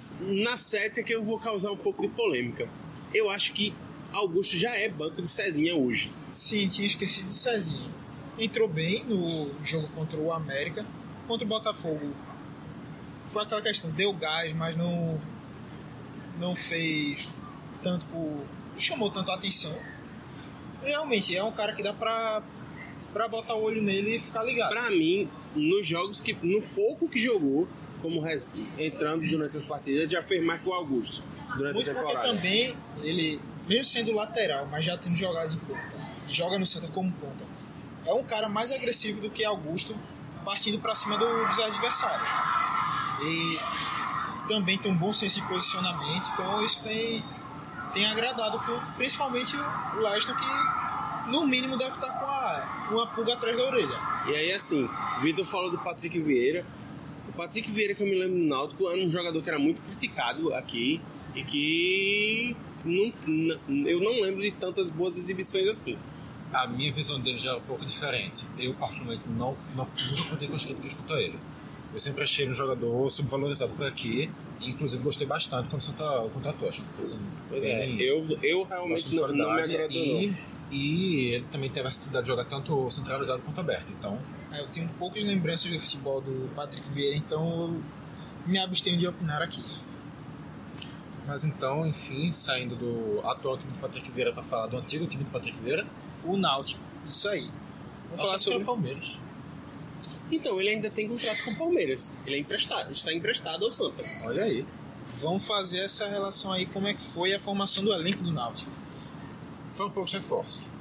[0.43, 2.67] na sete é que eu vou causar um pouco de polêmica.
[3.13, 3.73] Eu acho que
[4.11, 6.11] Augusto já é banco de Cezinha hoje.
[6.31, 7.89] Sim, tinha esquecido de Cezinha.
[8.37, 10.85] Entrou bem no jogo contra o América.
[11.27, 12.13] Contra o Botafogo.
[13.31, 15.19] Foi aquela questão, deu gás, mas não,
[16.39, 17.29] não fez
[17.83, 18.43] tanto por.
[18.77, 19.77] chamou tanto a atenção.
[20.83, 22.41] Realmente, é um cara que dá pra,
[23.13, 24.69] pra botar o olho nele e ficar ligado.
[24.69, 26.33] Pra mim, nos jogos que.
[26.41, 27.67] no pouco que jogou,
[28.01, 31.23] como res- entrando durante as partidas, já fez mais que o Augusto
[31.57, 32.33] durante Muito a porque temporada.
[32.35, 35.81] também ele, mesmo sendo lateral, mas já tendo jogado de ponta,
[36.29, 37.43] joga no Santa como ponta,
[38.05, 39.95] é um cara mais agressivo do que Augusto,
[40.45, 42.29] partindo para cima do- dos adversários.
[43.21, 43.59] E
[44.47, 47.21] também tem um bom senso de posicionamento, então isso tem,
[47.93, 48.59] tem agradado
[48.97, 53.65] principalmente o o Leston, que no mínimo deve estar com a, uma pulga atrás da
[53.65, 53.99] orelha.
[54.27, 54.89] E aí, assim,
[55.21, 56.65] Vitor falou do Patrick Vieira.
[57.27, 59.81] O Patrick Vieira, que eu me lembro do Náutico, era um jogador que era muito
[59.81, 61.01] criticado aqui
[61.35, 63.13] e que não,
[63.85, 65.97] eu não lembro de tantas boas exibições assim.
[66.51, 68.47] A minha visão dele já é um pouco diferente.
[68.57, 71.37] Eu, particularmente, não, não, nunca contei com a esquerda que escuta ele.
[71.93, 74.29] Eu sempre achei ele um jogador subvalorizado por aqui,
[74.61, 76.23] inclusive gostei bastante quando você tá.
[76.67, 77.19] Acho que assim,
[77.51, 79.97] é, eu, eu realmente não, não me agradou.
[79.97, 80.33] e,
[80.71, 83.91] e ele também teve a facilidade de jogar tanto centralizado quanto aberto.
[83.97, 84.17] Então,
[84.51, 87.83] É, Eu tenho poucas lembranças do futebol do Patrick Vieira, então eu
[88.45, 89.63] me abstenho de opinar aqui.
[91.27, 95.23] mas então, enfim, saindo do atual time do Patrick Vieira para falar do antigo time
[95.23, 95.85] do Patrick Vieira,
[96.23, 97.49] O Náutico, isso aí.
[98.09, 99.19] Vamos falar sobre o Palmeiras.
[100.31, 102.13] Então, ele ainda tem contrato com o Palmeiras.
[102.25, 104.03] Ele é emprestado, está emprestado ao Santa.
[104.25, 104.65] Olha aí.
[105.21, 108.69] Vamos fazer essa relação aí, como é que foi a formação do elenco do Náutico.
[109.73, 110.71] Foram poucos reforços.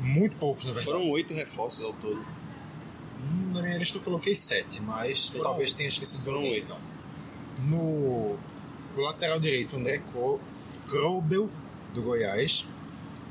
[0.00, 0.86] Muito poucos, na verdade.
[0.92, 2.18] Foram oito reforços ao todo.
[2.20, 5.76] Hum, Na minha lista eu coloquei sete, mas Foram talvez oito.
[5.78, 6.76] tenha esquecido Foram oito.
[7.66, 8.36] No
[8.96, 10.38] lateral direito, André Co-
[10.88, 11.48] Krobel,
[11.94, 12.66] do Goiás.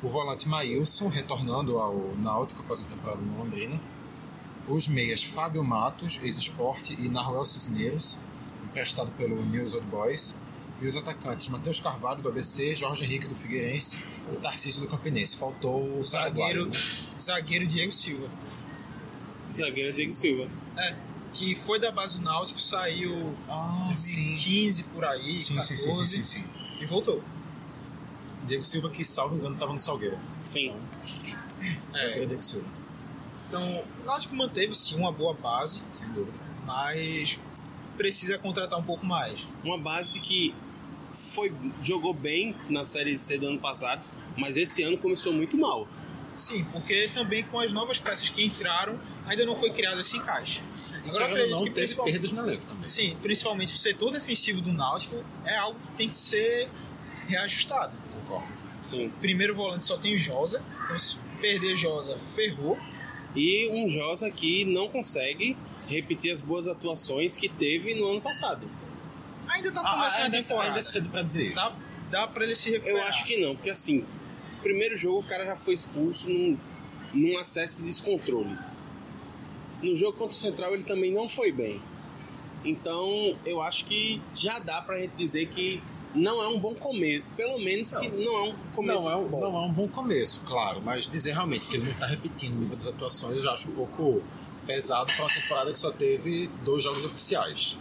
[0.01, 3.79] O volante Maílson, retornando ao Náutico após a temporada no Londrina.
[4.67, 8.17] Os meias Fábio Matos, ex-Sport, e Naruel Cisneros,
[8.63, 10.35] emprestado pelo News Old Boys.
[10.81, 15.37] E os atacantes Matheus Carvalho, do ABC, Jorge Henrique, do Figueirense e Tarcísio, do Campinense.
[15.37, 16.69] Faltou o Zagueiro,
[17.17, 18.27] zagueiro Diego Silva.
[19.53, 20.47] Zagueiro Diego Silva.
[20.77, 20.95] É,
[21.33, 25.77] que foi da base do Náutico, saiu Ah, em 2015 por aí, Sim, 14, sim,
[25.77, 26.43] sim, sim, sim, sim.
[26.81, 27.23] e voltou.
[28.47, 30.17] Diego Silva, que salvo engano, estava no Salgueiro.
[30.43, 30.73] Sim.
[31.93, 32.25] É.
[32.25, 32.67] Diego Silva,
[33.53, 36.33] Então, o Náutico manteve sim uma boa base, sem dúvida.
[36.65, 37.39] mas
[37.95, 39.39] precisa contratar um pouco mais.
[39.63, 40.55] Uma base que
[41.11, 44.01] foi, jogou bem na Série C do ano passado,
[44.35, 45.87] mas esse ano começou muito mal.
[46.35, 50.61] Sim, porque também com as novas peças que entraram, ainda não foi criado esse encaixe.
[51.07, 52.89] Agora, não que teve principal- perdas no elenco também.
[52.89, 56.67] Sim, principalmente o setor defensivo do Náutico é algo que tem que ser
[57.27, 57.93] reajustado.
[58.21, 58.47] Concordo.
[58.81, 59.11] Sim.
[59.21, 62.79] Primeiro volante só tem o Josa, então se perder Josa, ferrou.
[63.35, 65.57] E um Josa que não consegue
[65.87, 68.67] repetir as boas atuações que teve no ano passado.
[69.49, 70.67] Ainda tá Ah, começando ainda, a temporada.
[70.69, 71.55] ainda é cedo pra dizer isso.
[71.55, 71.71] Dá,
[72.11, 73.01] dá pra ele se recuperar.
[73.01, 74.05] Eu acho que não, porque assim,
[74.61, 76.57] primeiro jogo o cara já foi expulso num,
[77.13, 78.55] num acesso de descontrole.
[79.81, 81.81] No jogo contra o Central ele também não foi bem.
[82.63, 85.81] Então eu acho que já dá pra gente dizer que
[86.15, 87.23] não é um bom começo.
[87.35, 89.39] Pelo menos que não é um começo Não é, um, bom.
[89.39, 92.59] não é um bom começo, claro, mas dizer realmente que ele não tá repetindo o
[92.59, 94.21] nível das atuações eu já acho um pouco
[94.65, 97.77] pesado para uma temporada que só teve dois jogos oficiais.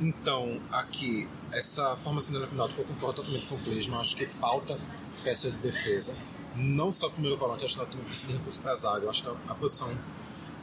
[0.00, 4.00] Então, aqui, essa formação do náutico eu concordo totalmente com o Clisman.
[4.00, 4.78] Acho que falta
[5.22, 6.16] peça de defesa.
[6.56, 9.04] Não só o primeiro volante, acho que o Náutico precisa de reforço para a zaga.
[9.04, 9.90] Eu acho que é a posição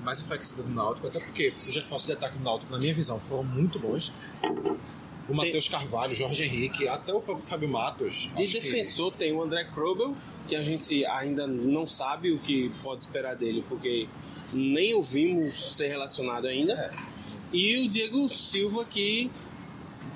[0.04, 3.20] mais enfraquecida do Náutico, até porque os reforços de ataque do Náutico, na minha visão,
[3.20, 4.12] foram muito bons.
[5.28, 8.30] O Matheus Carvalho, o Jorge Henrique, até o próprio Fábio Matos.
[8.36, 10.16] De acho que- defensor tem o André Krobel,
[10.48, 14.08] que a gente ainda não sabe o que pode esperar dele, porque
[14.52, 16.92] nem ouvimos ser relacionado ainda.
[17.54, 19.30] E o Diego Silva, que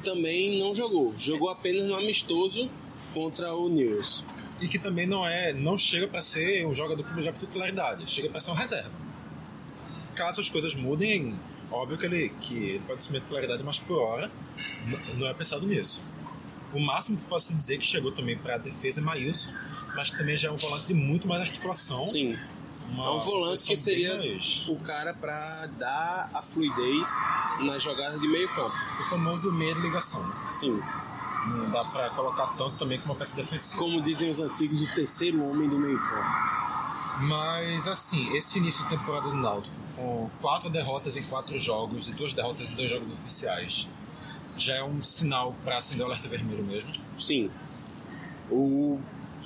[0.03, 1.13] também não jogou.
[1.17, 2.69] Jogou apenas no amistoso
[3.13, 4.23] contra o News.
[4.61, 8.29] E que também não é, não chega para ser um jogador com de titularidade, chega
[8.29, 9.02] para ser um reserva.
[10.15, 11.37] Caso as coisas mudem,
[11.71, 14.29] óbvio que ele, que ele pode assumir a titularidade, mas por hora
[15.17, 16.05] não é pensado nisso.
[16.73, 19.51] O máximo que posso dizer que chegou também para a defesa é Maílson,
[19.95, 21.97] mas que também já é um volante de muito mais articulação.
[21.97, 22.37] Sim,
[22.89, 24.19] Uma é um volante que seria
[24.67, 27.07] o cara para dar a fluidez
[27.61, 28.75] na jogada de meio campo.
[28.99, 30.25] o famoso meia de ligação.
[30.27, 30.35] né?
[30.49, 30.79] Sim,
[31.47, 33.77] Não dá para colocar tanto também como uma peça defensiva.
[33.79, 36.62] como dizem os antigos, o terceiro homem do meio campo.
[37.21, 42.11] Mas assim, esse início de temporada do Náutico, com quatro derrotas em quatro jogos e
[42.13, 43.87] duas derrotas em dois jogos oficiais,
[44.57, 46.91] já é um sinal para acender o alerta vermelho mesmo.
[47.19, 47.49] Sim.
[48.49, 48.99] O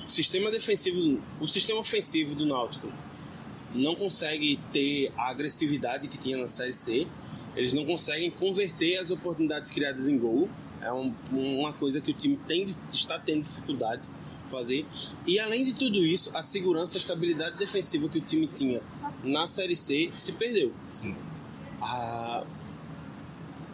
[0.06, 2.90] sistema defensivo, o sistema ofensivo do Náutico
[3.74, 7.06] não consegue ter a agressividade que tinha na Série C.
[7.54, 10.48] Eles não conseguem converter as oportunidades criadas em gol.
[10.80, 14.08] É um- uma coisa que o time tem, está tendo dificuldade de
[14.48, 14.86] fazer.
[15.26, 18.80] E além de tudo isso, a segurança e a estabilidade defensiva que o time tinha
[19.22, 20.72] na Série C se perdeu.
[20.88, 21.14] Sim.
[21.80, 22.44] Ah,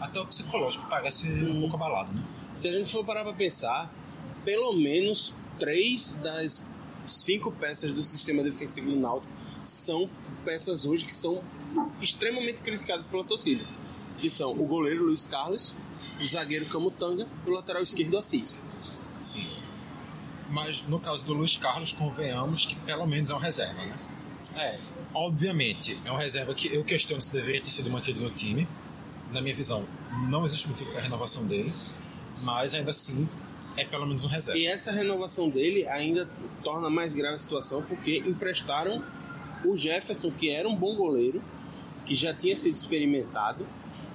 [0.01, 2.23] Até o psicológico parece um pouco abalado, né?
[2.53, 3.93] se a gente for parar para pensar,
[4.45, 6.63] pelo menos três das
[7.07, 10.09] cinco peças do sistema defensivo do Náutico são
[10.45, 11.43] peças hoje que são
[12.01, 13.65] extremamente criticadas pela torcida,
[14.19, 15.75] que são o goleiro Luiz Carlos,
[16.21, 18.61] o zagueiro Camutanga e o lateral esquerdo Assis.
[19.19, 19.47] Sim.
[20.55, 23.97] Mas no caso do Luiz Carlos, convenhamos que pelo menos é um reserva, né?
[24.57, 24.79] É,
[25.15, 28.67] Obviamente, é um reserva que eu questiono se deveria ter sido mantido no time.
[29.31, 29.85] Na minha visão,
[30.29, 31.73] não existe motivo para a renovação dele,
[32.43, 33.29] mas ainda assim
[33.77, 34.59] é pelo menos um reserva.
[34.59, 36.29] e essa renovação dele ainda
[36.63, 39.03] torna mais grave a situação porque emprestaram
[39.65, 41.41] o Jefferson, que era um bom goleiro,
[42.05, 43.65] que já tinha sido experimentado,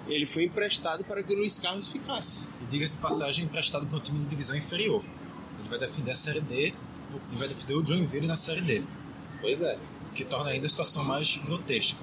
[0.07, 2.43] ele foi emprestado para que o Luiz Carlos ficasse.
[2.61, 5.03] E diga-se de passagem, emprestado para um time de divisão inferior.
[5.69, 6.73] Vai defender a Série D
[7.31, 8.81] e vai defender o Joinville na Série D,
[9.41, 9.77] Pois é.
[10.11, 11.99] o que torna ainda a situação mais grotesca.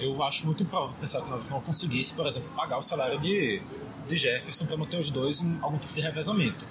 [0.00, 3.18] Eu acho muito improvável pensar que o Náutico não conseguisse, por exemplo, pagar o salário
[3.20, 3.60] de,
[4.08, 6.64] de Jefferson para manter os dois em algum tipo de revezamento.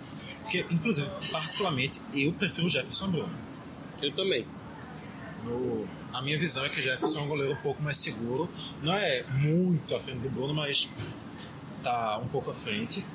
[0.44, 3.30] Porque, inclusive, particularmente, eu prefiro o Jefferson Bruno.
[4.02, 4.46] Eu também.
[5.44, 8.50] No- a minha visão é que Jefferson é um goleiro um pouco mais seguro.
[8.82, 10.90] Não é muito à frente do Bruno, mas
[11.84, 13.06] tá um pouco à frente.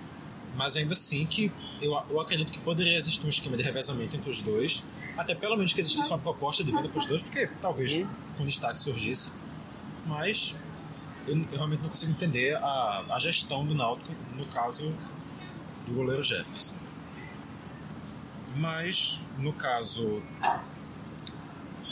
[0.57, 1.50] Mas ainda assim que
[1.80, 4.84] eu, eu acredito que poderia existir um esquema de revezamento entre os dois.
[5.16, 7.96] Até pelo menos que existisse uma proposta de venda para os dois, porque talvez
[8.38, 9.30] um destaque surgisse.
[10.07, 10.57] Mas
[11.26, 14.92] eu, eu realmente não consigo entender a, a gestão do Náutico no caso
[15.86, 16.74] do goleiro Jefferson.
[18.57, 20.22] Mas no caso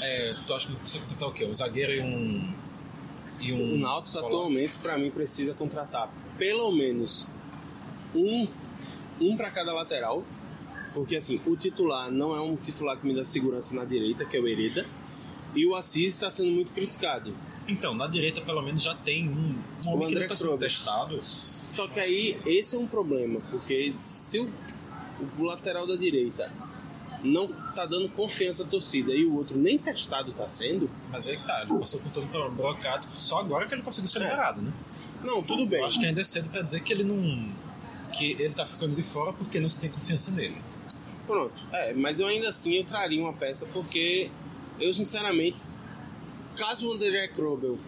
[0.00, 1.44] é, tu acha que você contratar o quê?
[1.44, 2.54] Um zagueiro e um.
[3.40, 7.28] E um O Náutico atualmente, para mim, precisa contratar pelo menos
[8.14, 8.46] um,
[9.20, 10.24] um para cada lateral.
[10.94, 14.36] Porque, assim, o titular não é um titular que me dá segurança na direita, que
[14.36, 14.84] é o Hereda.
[15.54, 17.34] E o Assis está sendo muito criticado.
[17.68, 19.54] Então, na direita pelo menos já tem um,
[19.86, 21.20] um homem que André não está sendo testado.
[21.20, 23.40] Só que aí, esse é um problema.
[23.50, 24.50] Porque se o,
[25.38, 26.50] o lateral da direita
[27.22, 31.36] não tá dando confiança à torcida e o outro nem testado tá sendo, Mas aí
[31.36, 34.24] que tá, ele passou por todo problema burocrático, só agora que ele conseguiu ser É.
[34.24, 34.72] liberado, né?
[35.22, 35.80] não, tudo bem.
[35.80, 37.48] Eu acho que ainda é cedo pra dizer que ele não.
[38.10, 40.56] Que ele tá ficando de fora porque não se tem confiança nele.
[41.26, 41.62] Pronto.
[41.72, 44.30] É, mas eu ainda assim eu traria uma peça porque
[44.78, 45.62] eu sinceramente,
[46.56, 47.78] caso o André Krobel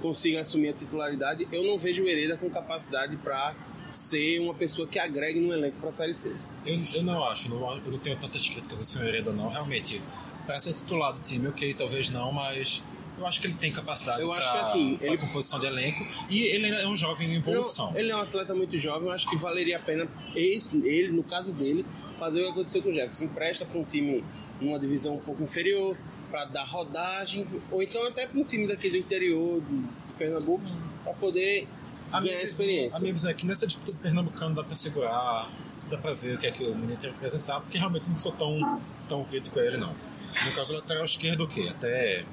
[0.00, 3.54] consiga assumir a titularidade, eu não vejo o Hereda com capacidade para
[3.88, 6.34] ser uma pessoa que agregue no elenco para a Série C.
[6.64, 9.48] Eu, eu não acho, não, eu não tenho tantas críticas assim ao Hereda, não.
[9.48, 10.00] Realmente,
[10.46, 12.82] para ser titular do time, ok, talvez não, mas
[13.20, 16.04] eu acho que ele tem capacidade Eu acho pra- que, assim, ele- composição de elenco
[16.28, 17.90] e ele ainda é um jovem em evolução.
[17.90, 21.08] Ele, ele é um atleta muito jovem, eu acho que valeria a pena esse, ele,
[21.12, 21.84] no caso dele,
[22.18, 23.24] fazer o que aconteceu com o Jefferson.
[23.24, 24.24] Empresta para um time
[24.60, 25.96] numa divisão um pouco inferior,
[26.30, 30.62] para dar rodagem, ou então até para um time daqui do interior, de, de Pernambuco,
[31.02, 31.66] para poder
[32.12, 32.98] A minha ganhar visão- experiência.
[32.98, 35.50] A minha visão é que nessa disputa do Pernambucano dá pra segurar,
[35.90, 38.20] dá pra ver o que é que o menino tem que apresentar, porque realmente não
[38.20, 39.92] sou tão, tão crítico a ele, não.
[40.46, 41.66] No caso, o lateral esquerdo, o quê?
[41.68, 42.24] Até.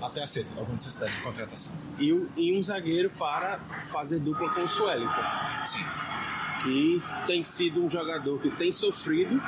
[0.00, 1.76] Até aceito alguma necessidade de contratação.
[1.98, 3.58] E, e um zagueiro para
[3.92, 5.12] fazer dupla com o Suelito.
[5.64, 5.84] Sim.
[6.62, 9.40] que tem sido um jogador que tem sofrido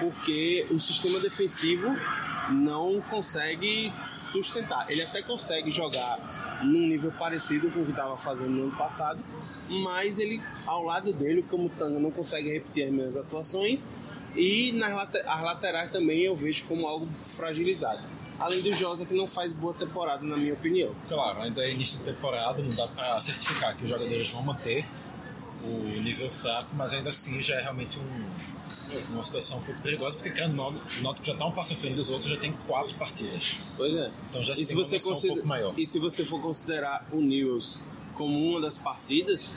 [0.00, 1.94] porque o sistema defensivo
[2.50, 4.90] não consegue sustentar.
[4.90, 6.18] Ele até consegue jogar
[6.64, 9.20] num nível parecido com o que estava fazendo no ano passado,
[9.68, 13.88] mas ele, ao lado dele, o Camutanga não consegue repetir as mesmas atuações
[14.34, 18.02] e nas as laterais também eu vejo como algo fragilizado.
[18.40, 20.90] Além do Josa que não faz boa temporada, na minha opinião.
[21.08, 24.84] Claro, ainda é início de temporada, não dá para certificar que os jogadores vão manter
[25.62, 28.50] o nível fraco, mas ainda assim já é realmente um-
[29.12, 30.72] uma situação um pouco perigosa, porque querendo o
[31.02, 33.58] Náutico já está um passo à frente dos outros, já tem quatro partidas.
[33.76, 34.10] Pois é.
[34.30, 35.74] Então já se e se você noção um consider- pouco maior.
[35.76, 37.84] E se você for considerar o Newells
[38.14, 39.52] como uma das partidas,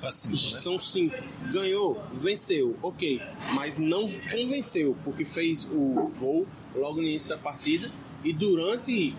[0.00, 0.38] pra cinco, né?
[0.38, 1.16] são cinco.
[1.52, 3.20] Ganhou, venceu, ok.
[3.54, 7.90] Mas não convenceu, porque fez o gol logo no início da partida
[8.24, 9.14] e durante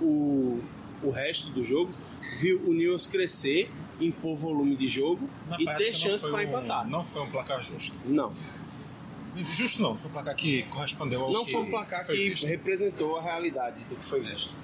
[0.00, 0.60] o,
[1.02, 1.90] o resto do jogo
[2.38, 6.42] viu o Newells crescer, impor volume de jogo Na e ter não chance para um-
[6.42, 6.88] empatar.
[6.88, 7.96] Não foi um placar justo.
[8.04, 8.32] Não.
[9.36, 12.28] Justo não, foi um placar que correspondeu ao Não que foi um placar foi que
[12.30, 12.46] visto.
[12.46, 14.54] representou a realidade do que foi visto.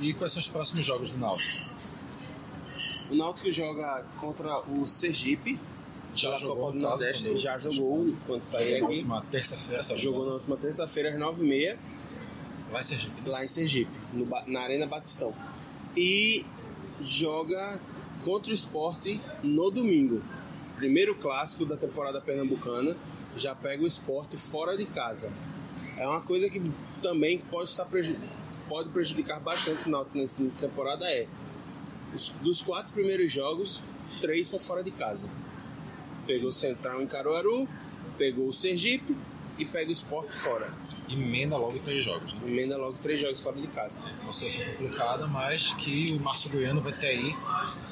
[0.00, 1.70] E quais são os próximos jogos do Náutico?
[3.10, 5.58] O Náutico joga contra o Sergipe.
[6.14, 7.24] Já jogou, Copa do Nordeste.
[7.28, 9.00] quando- já jogou quando saiu aqui.
[9.02, 11.76] Uma terça-feira, Jogou na última terça-feira às 9h30
[12.72, 13.28] lá em Sergipe.
[13.28, 15.32] lá em Sergipe, no na Arena Batistão.
[15.96, 16.44] E
[17.00, 17.80] joga
[18.24, 20.22] contra o esporte no domingo.
[20.76, 22.96] Primeiro clássico da temporada pernambucana.
[23.36, 25.32] Já pega o esporte fora de casa.
[25.96, 26.60] É uma coisa que
[27.00, 28.16] também pode, estar preju-
[28.68, 31.04] pode prejudicar bastante o Náutico nesse início de temporada.
[31.08, 31.26] É
[32.14, 33.82] os- dos quatro primeiros jogos,
[34.20, 35.30] três são fora de casa.
[36.34, 37.68] Pegou o Central em Caruaru,
[38.16, 39.16] pegou o Sergipe
[39.58, 40.72] e pega o esporte fora.
[41.10, 42.38] Emenda logo três jogos.
[42.38, 42.50] Né?
[42.50, 44.02] Emenda logo três jogos fora de casa.
[44.22, 47.34] Uma situação complicada, mas que o Márcio Goiano vai ter aí.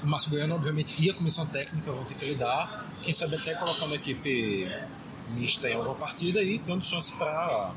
[0.02, 2.86] O Márcio Goiano, obviamente, e a comissão técnica vão ter que lidar.
[3.02, 4.68] Quem sabe até colocando a equipe
[5.34, 7.74] mista em alguma partida e dando chance para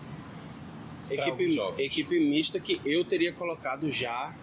[1.09, 4.33] Equipe, equipe mista que eu teria colocado já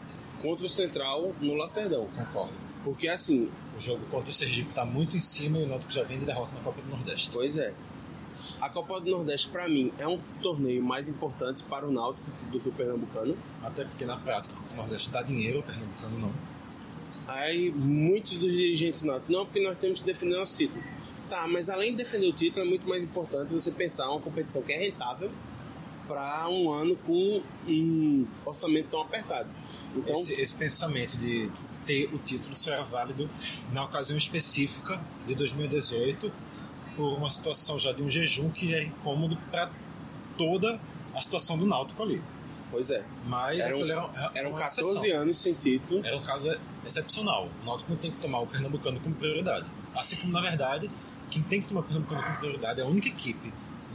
[0.43, 2.07] contra o Central no Lacerdão.
[2.15, 2.53] Concordo.
[2.85, 3.49] Porque assim,
[3.79, 6.25] O jogo contra o Sergipe está muito em cima e o Náutico já vem de
[6.25, 7.31] derrota na Copa do Nordeste.
[7.33, 7.73] pois é.
[8.61, 12.59] A Copa do Nordeste, para mim, é um torneio mais importante para o Náutico do
[12.59, 13.39] que o Pernambucano.
[13.63, 16.33] Até porque na prática o Nordeste dá dinheiro, o Pernambucano não.
[17.29, 20.83] Aí muitos dos dirigentes do Náutico, não, porque nós temos que defender nosso título.
[21.31, 24.61] Tá, mas além de defender o título, é muito mais importante você pensar uma competição
[24.61, 25.31] que é rentável
[26.09, 29.49] para um ano com um orçamento tão apertado.
[29.95, 31.49] Então, esse, esse pensamento de
[31.89, 33.29] ter o título só era válido
[33.73, 36.31] na ocasião específica de 2018
[36.95, 39.71] por uma situação já de um jejum que é incômodo para
[40.37, 40.79] toda
[41.15, 42.21] a situação do Náutico ali.
[42.71, 43.03] pois é.
[43.27, 45.23] Mas Eram, aquilo era, eram uma 14 exceção.
[45.23, 46.05] anos sem título.
[46.05, 46.55] Era um caso
[46.87, 47.49] excepcional.
[47.63, 49.65] O Náutico não tem que tomar o Pernambucano como prioridade.
[49.97, 50.91] Assim como, na verdade,
[51.31, 53.53] quem tem que tomar o Pernambucano como prioridade é a única equipe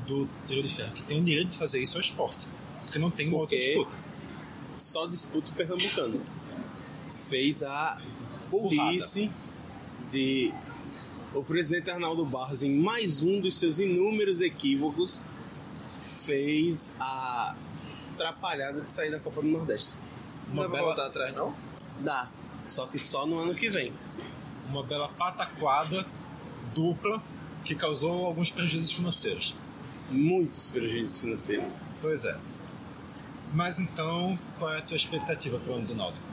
[0.08, 2.48] do trio de ferro que tem o direito de fazer isso é o esporte.
[2.84, 3.96] Porque não tem uma outra Porque- disputa.
[4.76, 6.20] só disputa o Pernambucano.
[7.30, 8.02] Fez a
[8.50, 9.32] burrice
[10.12, 10.54] de
[11.34, 15.22] o presidente Arnaldo Barros, em mais um dos seus inúmeros equívocos,
[16.00, 17.56] fez a
[18.12, 19.98] atrapalhada de sair da Copa do Nordeste.
[20.52, 21.56] Uma Não bela, voltar atrás, não?
[22.02, 22.30] Dá,
[22.68, 23.92] só que só no ano que vem.
[24.70, 26.06] uma bela pataquada
[26.76, 27.22] dupla
[27.64, 29.56] que causou alguns prejuízos financeiros.
[30.12, 31.84] Muitos prejuízos financeiros.
[32.00, 32.38] Pois é.
[33.54, 36.26] Mas então, qual é a tua expectativa para o ano do Náutico?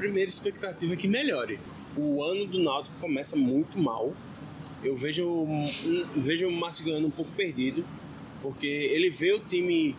[0.00, 1.60] Primeira expectativa é que melhore.
[1.94, 4.14] O ano do Náutico começa muito mal.
[4.82, 7.84] Eu vejo, um, vejo o Márcio ganhando um pouco perdido,
[8.40, 9.94] porque ele vê o time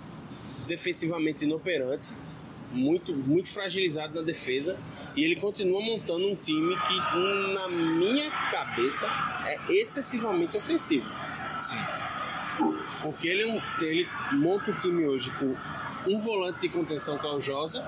[0.66, 2.14] defensivamente inoperante,
[2.72, 4.76] muito, muito fragilizado na defesa,
[5.16, 9.06] e ele continua montando um time que, na minha cabeça,
[9.46, 11.06] é excessivamente ofensivo.
[11.60, 11.78] Sim.
[13.04, 15.56] Porque ele, é um- ele monta o time hoje com
[16.12, 17.84] um volante de contenção que é o Josa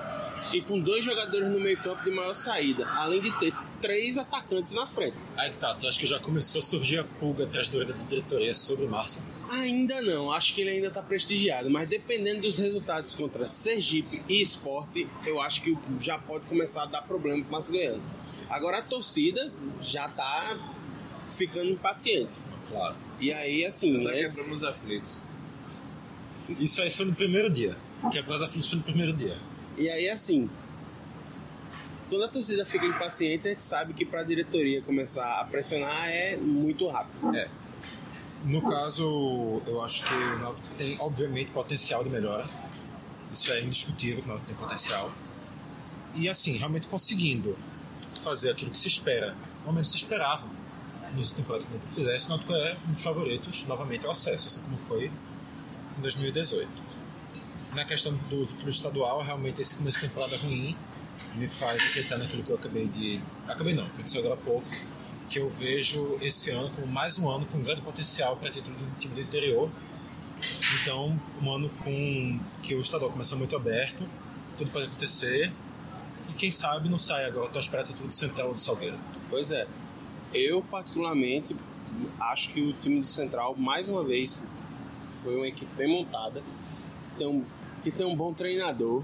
[0.52, 4.72] e com dois jogadores no meio campo de maior saída, além de ter três atacantes
[4.74, 5.16] na frente.
[5.36, 7.92] Aí que tá, tu acha que já começou a surgir a pulga atrás da orelha
[7.94, 9.20] da diretoria sobre o Márcio?
[9.60, 14.40] Ainda não, acho que ele ainda está prestigiado, mas dependendo dos resultados contra Sergipe e
[14.40, 18.02] Esporte, eu acho que já pode começar a dar problema para o Márcio Goiano.
[18.50, 20.56] Agora a torcida já está
[21.28, 22.40] ficando impaciente.
[22.70, 22.96] Claro.
[23.20, 25.22] E aí, assim, Tá eles- quebrando os aflitos.
[26.58, 27.76] Isso aí foi no primeiro dia.
[28.10, 29.36] Quebrar os aflitos foi no primeiro dia.
[29.76, 30.48] E aí, assim,
[32.08, 36.08] quando a torcida fica impaciente, a gente sabe que para a diretoria começar a pressionar
[36.08, 37.34] é muito rápido.
[37.34, 37.48] É.
[38.44, 42.46] No caso, eu acho que o Náutico tem, obviamente, potencial de melhora.
[43.32, 45.10] Isso é indiscutível que o Náutico tem potencial.
[46.14, 47.56] E assim, realmente conseguindo
[48.22, 50.46] fazer aquilo que se espera, no momento se esperava
[51.14, 54.48] nos temporadas que o Náutico fizesse, o Náutico é um dos favoritos novamente ao acesso,
[54.48, 55.10] assim como foi
[55.98, 56.83] em 2018.
[57.74, 60.76] Na questão do título estadual, realmente esse começo de temporada ruim
[61.34, 63.20] me faz acreditar naquilo que eu acabei de.
[63.48, 64.64] Acabei não, que eu disse agora há pouco,
[65.28, 68.98] que eu vejo esse ano como mais um ano com grande potencial para título do
[69.00, 69.68] time do interior.
[70.80, 74.08] Então, um ano com que o estadual começa muito aberto,
[74.56, 75.52] tudo pode acontecer.
[76.30, 78.96] E quem sabe não sai agora tão esperado título do Central ou do Salgueiro.
[79.28, 79.66] Pois é.
[80.32, 81.56] Eu, particularmente,
[82.20, 84.38] acho que o time do Central, mais uma vez,
[85.08, 86.40] foi uma equipe bem montada,
[87.16, 87.44] tem um,
[87.84, 89.02] que tem um bom treinador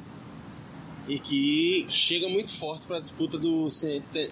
[1.06, 3.68] e que chega muito forte para a disputa do,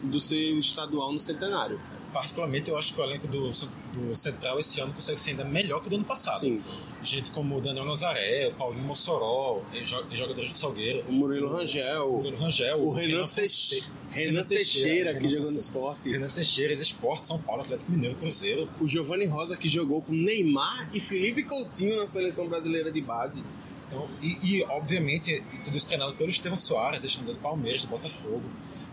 [0.03, 1.79] do seu estadual no centenário.
[2.13, 5.81] Particularmente, eu acho que o elenco do, do Central esse ano consegue ser ainda melhor
[5.81, 6.41] que o do ano passado.
[6.41, 6.63] Sim.
[7.05, 12.13] Gente como o Daniel Nazaré, o Paulinho Mossoró, jo- jogadores do Salgueiro, O Murilo Rangel,
[12.13, 16.11] o Bruno Rangel, o Renan, Teixe- Fonseca- Renan Teixeira, que Renan jogou no esporte.
[16.11, 18.69] Renan Teixeira, ex-esporte, São Paulo, Atlético Mineiro, Cruzeiro.
[18.81, 23.45] O Giovanni Rosa, que jogou com Neymar e Felipe Coutinho na seleção brasileira de base.
[23.89, 28.43] Então, e, e, obviamente, tudo isso treinado pelo Estevão Soares, ex-treinador do Palmeiras, do Botafogo,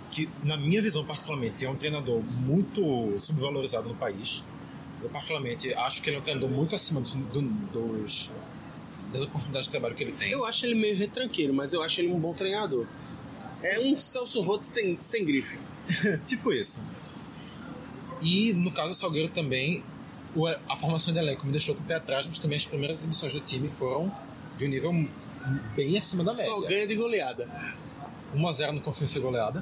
[0.10, 4.41] que, na minha visão, particularmente, é um treinador muito subvalorizado no país.
[5.04, 8.32] Eu, particularmente, acho que ele é um treinador muito acima dos, do- dos,
[9.12, 10.32] das oportunidades de trabalho que ele tem.
[10.32, 12.88] Eu acho ele meio retranqueiro, mas eu acho ele um bom treinador.
[13.62, 15.60] É um Celso Roth sem, sem grife.
[16.26, 16.82] tipo isso.
[18.22, 19.84] E no caso do Salgueiro também,
[20.70, 23.34] a formação de elenco me deixou com o pé atrás, mas também as primeiras exibições
[23.34, 24.12] do time foram
[24.58, 24.91] de um nível
[25.76, 26.70] bem acima da Só média.
[26.70, 27.49] ganha de goleada.
[28.36, 29.62] 1x0 no Confiança e Goleada.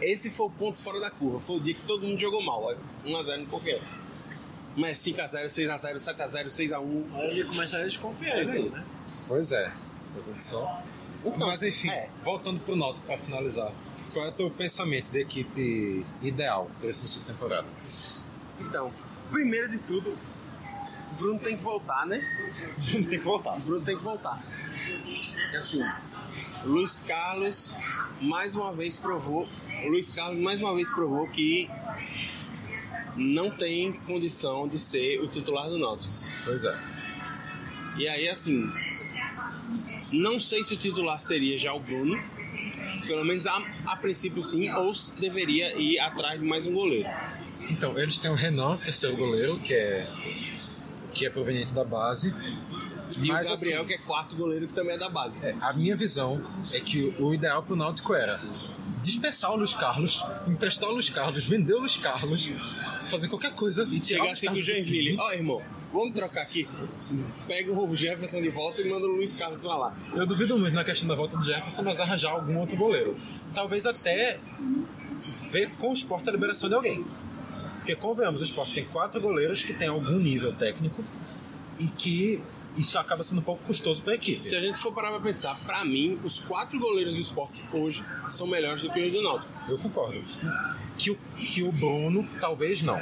[0.00, 1.38] Esse foi o ponto fora da curva.
[1.38, 2.62] Foi o dia que todo mundo jogou mal.
[2.62, 2.74] ó.
[3.06, 3.92] 1x0 no confiança.
[4.76, 7.04] Mas 5x0, 6x0, 7x0, 6x1.
[7.14, 8.84] Aí ele começa a desconfiar né?
[9.28, 9.68] Pois é.
[9.68, 10.82] Tá vendo só?
[11.24, 12.10] Então, Mas enfim, é.
[12.22, 13.72] voltando pro Náutico para finalizar.
[14.12, 17.66] Qual é o teu pensamento da equipe ideal para essa de temporada?
[18.60, 18.92] Então,
[19.30, 20.14] primeiro de tudo,
[21.18, 22.20] Bruno tem que voltar, né?
[22.90, 23.58] Tem que voltar.
[23.60, 24.42] Bruno tem que voltar.
[25.56, 25.84] Assim,
[26.64, 27.74] Luiz Carlos
[28.20, 29.46] mais uma vez provou,
[29.86, 31.70] Luiz Carlos mais uma vez provou que
[33.16, 36.12] não tem condição de ser o titular do Náutico.
[36.44, 36.76] Pois é.
[37.96, 38.68] E aí, assim,
[40.14, 42.20] não sei se o titular seria já o Bruno,
[43.06, 47.08] pelo menos a, a princípio sim, ou se deveria ir atrás de mais um goleiro.
[47.70, 50.06] Então, eles têm o Renan, terceiro goleiro, que é,
[51.14, 52.34] que é proveniente da base.
[53.22, 55.44] E Mas, o Gabriel, assim, que é quarto goleiro, que também é da base.
[55.44, 56.42] É, a minha visão
[56.72, 58.40] é que o ideal pro Náutico era
[59.02, 62.50] dispensar o Luiz Carlos, emprestar o Luiz Carlos, vender o Luiz Carlos,
[63.06, 65.62] fazer qualquer coisa e Chegar assim com o Joinville, ó irmão,
[65.92, 66.66] vamos trocar aqui.
[67.46, 69.96] Pega o Jefferson de volta e manda o Luiz Carlos pra lá.
[70.14, 73.14] Eu duvido muito na questão da volta do Jefferson, mas arranjar algum outro goleiro.
[73.54, 74.40] Talvez até
[75.52, 77.04] ver com o esporte a liberação de alguém.
[77.84, 81.04] Porque, convenhamos, o esporte tem quatro goleiros que têm algum nível técnico
[81.78, 82.42] e que
[82.78, 84.40] isso acaba sendo um pouco custoso para a equipe.
[84.40, 88.02] Se a gente for parar pra pensar, pra mim, os quatro goleiros do esporte hoje
[88.26, 89.52] são melhores do que os do Náutico.
[89.68, 90.18] Eu concordo.
[90.96, 92.98] Que o, que o Bruno, talvez não.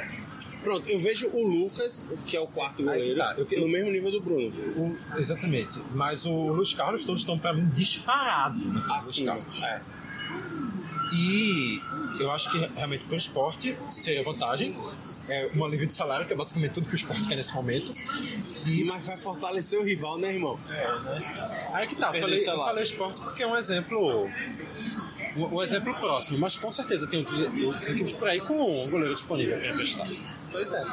[0.63, 4.11] Pronto, eu vejo o Lucas, que é o quarto goleiro, tá, eu- no mesmo nível
[4.11, 4.51] do Bruno.
[4.53, 5.81] O- exatamente.
[5.93, 8.61] Mas o Luiz Carlos todos estão para mim disparados
[8.91, 9.63] Assim, Carlos.
[9.63, 9.81] é.
[11.13, 11.79] E
[12.19, 14.75] eu acho que realmente para o esporte seria vantagem.
[15.29, 17.91] É um alívio de salário, que é basicamente tudo que o esporte quer nesse momento.
[18.65, 20.57] E, mas vai fortalecer o rival, né, irmão?
[21.73, 24.25] Aí que tá, Perder falei, eu falei esporte porque é um exemplo.
[25.35, 28.89] Um, um exemplo próximo, mas com certeza tem outros, outras equipes por aí com um
[28.89, 30.07] goleiro disponível para emprestar.
[30.51, 30.83] Pois é.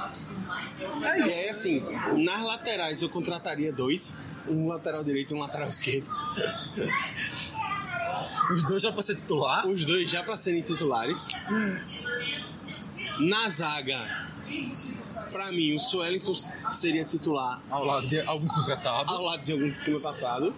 [1.04, 1.82] É, e é assim,
[2.24, 4.14] nas laterais eu contrataria dois,
[4.48, 6.08] um lateral direito e um lateral esquerdo.
[8.52, 9.66] Os dois já para ser titular.
[9.66, 11.28] Os dois já para serem titulares.
[13.20, 13.98] Na zaga,
[15.30, 16.34] pra mim, o Suellington
[16.72, 19.12] seria titular Ao lado de algum contratado.
[19.12, 20.54] ao lado de algum contratado.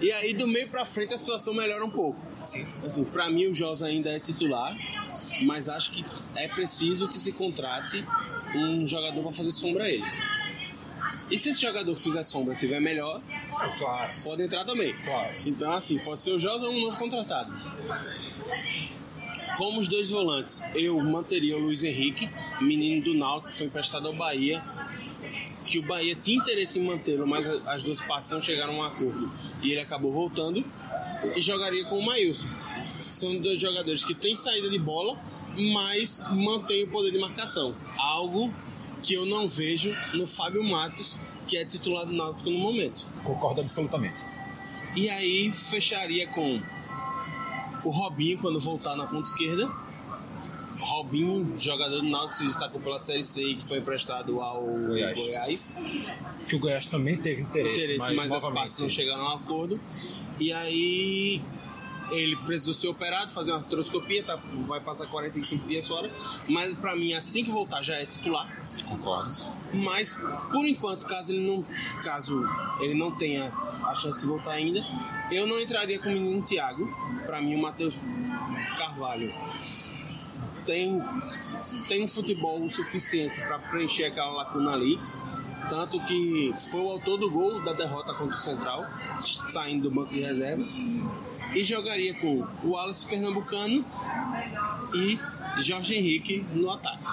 [0.00, 2.18] E aí, do meio pra frente, a situação melhora um pouco.
[2.42, 2.62] Sim.
[2.84, 4.74] Assim, pra mim, o Josa ainda é titular,
[5.42, 6.04] mas acho que
[6.36, 8.04] é preciso que se contrate
[8.54, 10.02] um jogador pra fazer sombra a ele.
[11.30, 13.20] E se esse jogador que fizer sombra tiver melhor,
[13.78, 14.10] Claro.
[14.24, 14.92] pode entrar também.
[14.92, 15.34] Claro.
[15.46, 17.52] Então, assim, pode ser o Josa um novo contratado.
[19.56, 22.28] Como os dois volantes, eu manteria o Luiz Henrique,
[22.60, 24.62] menino do Náutico, que foi emprestado ao Bahia,
[25.66, 28.82] que o Bahia tinha interesse em mantê-lo, mas as duas partes não chegaram a um
[28.82, 29.32] acordo
[29.62, 30.64] e ele acabou voltando,
[31.36, 32.46] e jogaria com o Maílson.
[33.10, 35.18] São dois jogadores que têm saída de bola,
[35.74, 37.74] mas mantêm o poder de marcação.
[37.98, 38.52] Algo
[39.02, 43.06] que eu não vejo no Fábio Matos, que é titular do Náutico no momento.
[43.24, 44.22] Concordo absolutamente.
[44.96, 46.60] E aí fecharia com
[47.84, 49.68] o Robinho quando voltar na ponta esquerda.
[50.78, 55.18] Robinho, jogador do Náutico, se destacou pela Série C e que foi emprestado ao Goiás.
[55.20, 55.74] Goiás.
[56.48, 59.34] Que o Goiás também teve interesse, interesse, mas, mas, as partes novamente não chegaram a
[59.34, 59.80] um acordo.
[60.38, 61.42] E aí
[62.10, 64.36] ele precisou ser operado, fazer uma artroscopia, tá,
[64.66, 66.08] vai passar 45 dias fora.
[66.48, 68.48] Mas pra mim, assim que voltar, já é titular.
[68.88, 69.32] concordo.
[69.84, 70.18] Mas
[70.50, 71.64] por enquanto, caso ele não,
[72.02, 72.42] caso
[72.80, 73.52] ele não tenha
[73.84, 74.84] a chance de voltar ainda,
[75.30, 76.88] eu não entraria com o menino Thiago.
[77.26, 77.98] Pra mim, o Matheus
[78.76, 79.30] Carvalho
[80.66, 81.00] tem
[81.88, 84.98] tem um futebol suficiente para preencher aquela lacuna ali.
[85.68, 88.84] Tanto que foi o autor do gol da derrota contra o Central,
[89.22, 90.78] saindo do banco de reservas.
[91.54, 93.84] E jogaria com o Wallace Pernambucano
[94.94, 95.18] e
[95.60, 97.04] Jorge Henrique no ataque.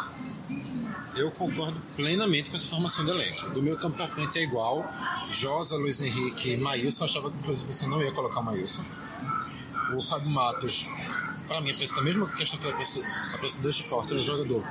[1.16, 3.50] Eu concordo plenamente com essa formação do elenco.
[3.52, 4.86] Do meu campo pra frente é igual.
[5.32, 7.06] Josa, Luiz Henrique e Maílson.
[7.06, 8.84] Achava que inclusive você não ia colocar o Maílson.
[9.96, 10.88] O Fábio Matos,
[11.48, 14.64] para mim, apresenta a mesma questão que apresenta do esporte, é um jogador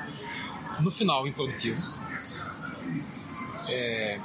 [0.81, 1.81] no final improdutivo.
[3.69, 4.21] É,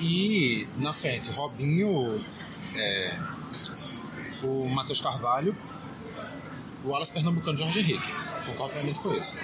[0.00, 2.24] e na frente, Robinho,
[2.74, 3.18] é,
[4.42, 5.54] o Matheus Carvalho,
[6.84, 8.12] o Wallace Pernambucano e Jorge Henrique.
[8.46, 9.38] Concordo plenamente com isso.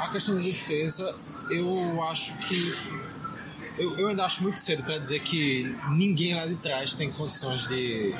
[0.00, 1.14] A questão da defesa,
[1.50, 2.76] eu acho que.
[3.78, 7.68] Eu, eu ainda acho muito cedo para dizer que ninguém lá de trás tem condições
[7.68, 8.14] de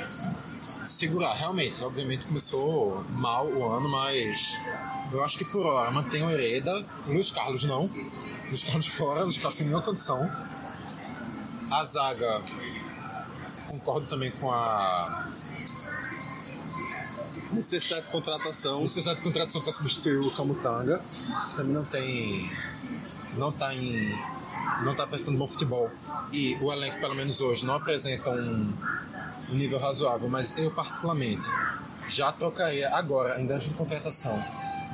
[0.85, 1.33] segurar.
[1.33, 4.57] Realmente, obviamente começou mal o ano, mas
[5.11, 6.85] eu acho que por hora mantém o Hereda.
[7.07, 7.79] Luiz Carlos não.
[7.79, 10.29] Luiz Carlos fora, Luiz Carlos sem nenhuma condição.
[11.69, 12.41] A zaga,
[13.67, 15.27] concordo também com a
[17.53, 18.81] Necessidade de contratação.
[18.81, 21.01] necessidade de contratação para substituir o Camutanga.
[21.55, 22.51] Também não tem.
[23.37, 23.93] Não tá em.
[24.83, 25.89] Não tá prestando bom futebol.
[26.31, 28.73] E o elenco, pelo menos hoje, não apresenta um,
[29.51, 30.29] um nível razoável.
[30.29, 31.47] Mas eu, particularmente,
[32.09, 34.31] já trocaria agora, ainda antes de contratação.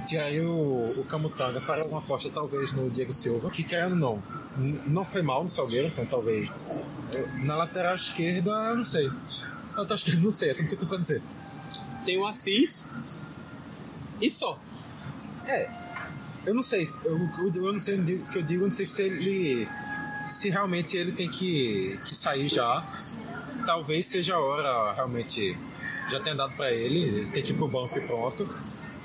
[0.08, 4.22] Tiraria o, o Camutanga, faria uma aposta talvez no Diego Silva, que querendo não,
[4.88, 6.52] não foi mal no Salgueiro, então talvez.
[7.14, 9.08] Eu- Na lateral esquerda, não sei.
[9.08, 11.22] Na lateral esquerda, não sei, é tudo que eu tenho pra dizer.
[12.06, 13.24] Tem o Assis
[14.22, 14.60] e só.
[15.46, 15.70] É,
[16.46, 18.86] eu não sei, se- eu, eu, eu não sei o que eu digo, não sei
[18.86, 19.68] se ele.
[20.28, 22.82] Se realmente ele tem que, que sair já.
[23.66, 25.58] Talvez seja a hora, realmente.
[26.10, 28.48] Já tenha dado pra ele, ele tem que ir pro banco e pronto.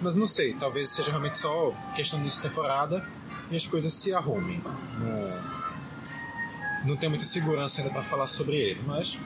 [0.03, 3.05] Mas não sei, talvez seja realmente só questão de temporada
[3.51, 4.61] e as coisas se arrumem.
[4.99, 9.19] Não, não tenho muita segurança ainda pra falar sobre ele, mas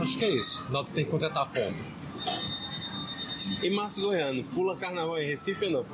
[0.00, 0.72] acho que é isso.
[0.72, 1.84] Náutico tem que contratar a ponta.
[3.62, 5.86] E Márcio Goiano, pula carnaval em Recife ou não?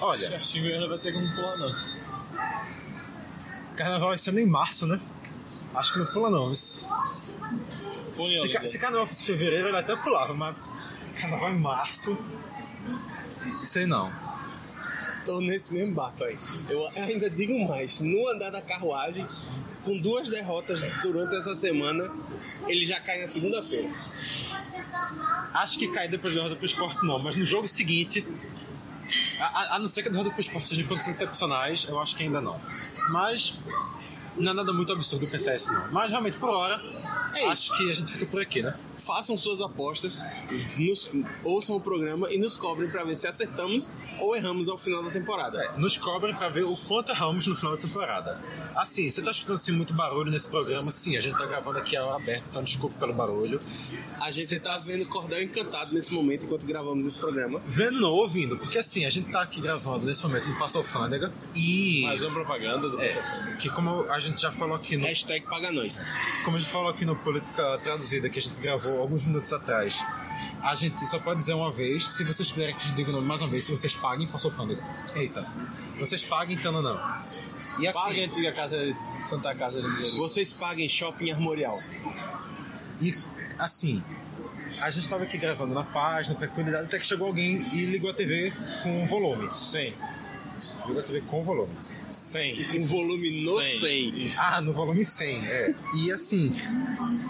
[0.00, 1.74] Olha, Certinho Goiânia vai ter como pular, não.
[3.76, 5.00] carnaval vai ser em março, né?
[5.74, 6.48] Acho que não pula não.
[6.48, 6.86] Mas...
[8.16, 10.56] Põe Se, ca- se carnaval fosse fevereiro, ele até pulava, mas
[11.20, 12.18] carnaval em março.
[13.54, 14.12] Sei não.
[15.28, 16.34] Tô nesse mesmo barco aí.
[16.70, 19.26] Eu ainda digo mais, no andar da carruagem,
[19.84, 22.10] com duas derrotas durante essa semana,
[22.66, 23.90] ele já cai na segunda-feira.
[25.52, 28.24] Acho que cai depois da derrota pro esporte, não, mas no jogo seguinte,
[29.38, 32.00] a, a- a não ser que a derrota pro esporte seja em condições excepcionais, eu
[32.00, 32.58] acho que ainda não.
[33.10, 33.58] Mas
[34.38, 35.90] não é nada muito absurdo pensar isso, não.
[35.92, 36.80] Mas realmente, por hora,
[37.34, 37.48] É isso.
[37.48, 38.74] acho que a gente fica por aqui, né?
[38.96, 40.20] Façam suas apostas,
[40.76, 41.10] nos-
[41.44, 45.10] ouçam o programa e nos cobrem pra ver se acertamos ou erramos ao final da
[45.10, 45.72] temporada.
[45.76, 48.40] Nos cobrem pra ver o quanto erramos no final da temporada.
[48.76, 50.90] Assim, você tá escutando assim, muito barulho nesse programa?
[50.90, 53.60] Sim, a gente tá gravando aqui a hora aberta, então desculpa pelo barulho.
[54.20, 57.60] A gente tá vendo Cordel Encantado nesse momento enquanto gravamos esse programa.
[57.66, 61.32] Vendo não ouvindo, porque assim, a gente tá aqui gravando nesse momento no Passo Alfândega
[61.54, 62.02] e.
[62.04, 63.22] Mais uma propaganda do É,
[63.60, 65.06] que como a gente já falou aqui no.
[65.06, 66.00] Hashtag paga nós.
[66.44, 70.04] Como a gente falou aqui no Política Traduzida, que a gente gravou alguns minutos atrás,
[70.62, 73.12] a gente só pode dizer uma vez, se vocês quiserem que a gente diga o
[73.12, 74.82] nome mais uma vez, se vocês paguem, Passo Alfândega.
[75.14, 75.40] Eita.
[75.98, 76.96] Vocês paguem, então não, não.
[77.80, 78.94] E assim, Paga a antiga casa de
[79.28, 80.16] Santa Casa de Diego.
[80.18, 81.78] Vocês paguem Shopping Armorial.
[83.02, 83.14] E
[83.58, 84.02] assim,
[84.82, 88.14] a gente tava aqui gravando na página, tranquilidade, até que chegou alguém e ligou a
[88.14, 88.52] TV
[88.82, 89.48] com volume.
[89.52, 89.94] 100.
[90.86, 91.72] Ligou a TV com volume.
[91.80, 92.64] 100.
[92.64, 93.78] Com volume no 100.
[93.78, 94.32] 100.
[94.38, 95.74] Ah, no volume 100, é.
[95.96, 96.54] E assim,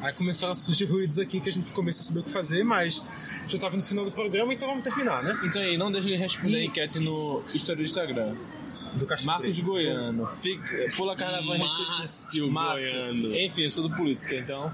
[0.02, 2.64] aí começaram a surgir ruídos aqui que a gente começou a saber o que fazer,
[2.64, 3.02] mas
[3.48, 5.38] já tava no final do programa, então vamos terminar, né?
[5.44, 8.34] Então aí, não deixe de responder a enquete no story do Instagram.
[8.94, 9.66] Do Castro Marcos Preto.
[9.66, 10.26] Goiano.
[10.26, 12.50] Fica, pula carnaval em Recife.
[12.50, 13.38] Márcio Goiano.
[13.38, 14.72] Enfim, eu sou do política, então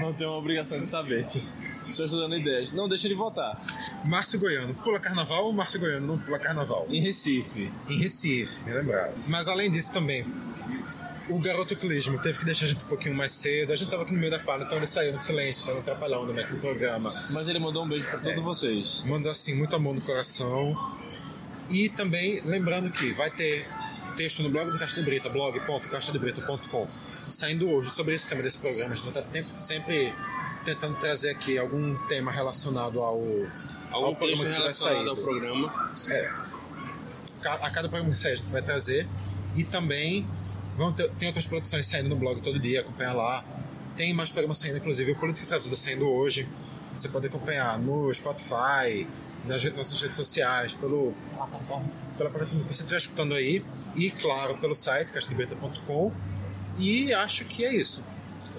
[0.00, 1.26] não tenho a obrigação de saber.
[1.88, 2.72] Estou estudando ideias.
[2.72, 3.52] Não deixe de votar.
[4.04, 6.86] Márcio Goiano, pula carnaval ou Márcio Goiano não pula carnaval?
[6.90, 7.70] Em Recife.
[7.88, 9.12] Em Recife, me lembrava.
[9.26, 10.24] Mas além disso também,
[11.28, 13.72] O garoto clismo teve que deixar a gente um pouquinho mais cedo.
[13.72, 15.80] A gente tava aqui no meio da fala, então ele saiu no silêncio pra não
[15.80, 17.12] atrapalhar o no programa.
[17.30, 19.04] Mas ele mandou um beijo pra todos vocês.
[19.06, 20.76] Mandou assim, muito amor no coração.
[21.70, 23.66] E também lembrando que vai ter
[24.16, 28.92] texto no blog do Caixa de Brita, blog.caixadebrita.com, saindo hoje sobre esse tema desse programa.
[28.92, 29.22] A gente está
[29.56, 30.12] sempre
[30.64, 33.20] tentando trazer aqui algum tema relacionado ao,
[33.90, 35.08] Algum ao programa que vai sair.
[35.08, 35.90] ao programa.
[37.40, 39.06] Ca- a cada programa que sai a gente vai trazer
[39.56, 40.26] e também
[40.76, 43.44] vão ter, tem outras produções saindo no blog todo dia, acompanha lá.
[43.96, 46.48] Tem mais programas saindo, inclusive o Política Traduzida saindo hoje.
[46.94, 49.06] Você pode acompanhar no Spotify,
[49.46, 51.12] nas nossas redes sociais, pelo
[52.16, 53.62] pela plataforma que você estiver escutando aí
[53.94, 56.12] e, claro, pelo site caixadebeta.com.
[56.78, 58.04] E acho que é isso.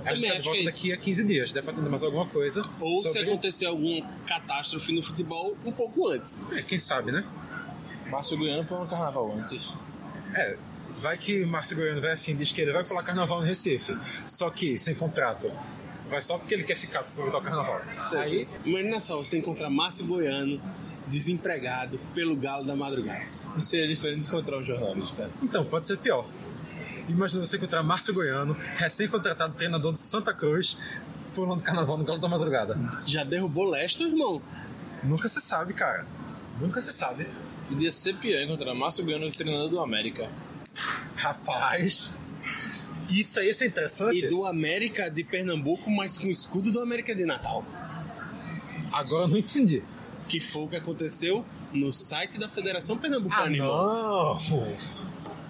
[0.06, 1.52] A gente tá de volta é daqui a 15 dias.
[1.52, 2.64] Deve atender mais alguma coisa.
[2.80, 6.38] Ou se sobre- acontecer alguma catástrofe no futebol, um pouco antes.
[6.58, 7.24] É, quem sabe, né?
[8.10, 9.74] Márcio Goiano foi no carnaval antes.
[10.36, 10.58] É,
[11.00, 13.94] vai que o Márcio Goiano vai assim, diz que ele vai pular carnaval no Recife.
[14.28, 15.52] Só que, sem contrato.
[16.10, 17.82] Vai só porque ele quer ficar aproveitar o carnaval.
[18.18, 20.62] Aí, imagina só, você encontrar Márcio Goiano
[21.08, 23.20] desempregado pelo Galo da Madrugada.
[23.20, 25.30] Não seria diferente de encontrar um jornalista.
[25.42, 26.28] Então, pode ser pior.
[27.10, 31.02] Imagina você encontrar Márcio Goiano, recém-contratado treinador do Santa Cruz,
[31.36, 32.78] pulando carnaval no Galo da Madrugada.
[33.06, 34.42] Já derrubou Lester, irmão?
[35.04, 36.06] Nunca se sabe, cara.
[36.62, 37.28] Nunca se sabe.
[37.68, 40.30] Podia ser pior encontrar Márcio Goiano treinador do América.
[41.16, 42.14] Rapaz,
[43.10, 44.26] isso aí ser interessante.
[44.26, 47.66] E do América de Pernambuco, mas com o escudo do América de Natal.
[48.92, 49.84] Agora eu não entendi.
[50.28, 54.36] Que foi o que aconteceu no site da Federação Pernambucana, Ah, não!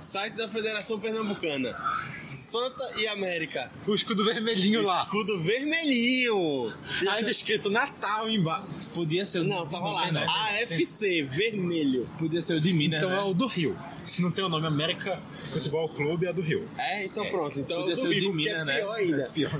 [0.03, 1.75] Site da Federação Pernambucana.
[1.93, 3.71] Santa e América.
[3.87, 5.03] O escudo vermelhinho lá.
[5.03, 6.71] Escudo vermelhinho.
[7.09, 8.93] Ainda escrito Natal embaixo.
[8.93, 10.11] Podia ser o Não, tava lá.
[10.11, 10.25] né?
[10.61, 12.07] AFC, vermelho.
[12.19, 13.17] Podia ser o de Minas, Então né?
[13.17, 13.75] é o do Rio.
[14.05, 15.17] Se não tem o nome América
[15.51, 16.67] Futebol Clube, é do Rio.
[16.77, 17.59] É, então pronto.
[17.59, 18.77] Então Podia eu ser o de é Minas, né?
[18.79, 19.29] pior ainda.
[19.33, 19.51] Pior.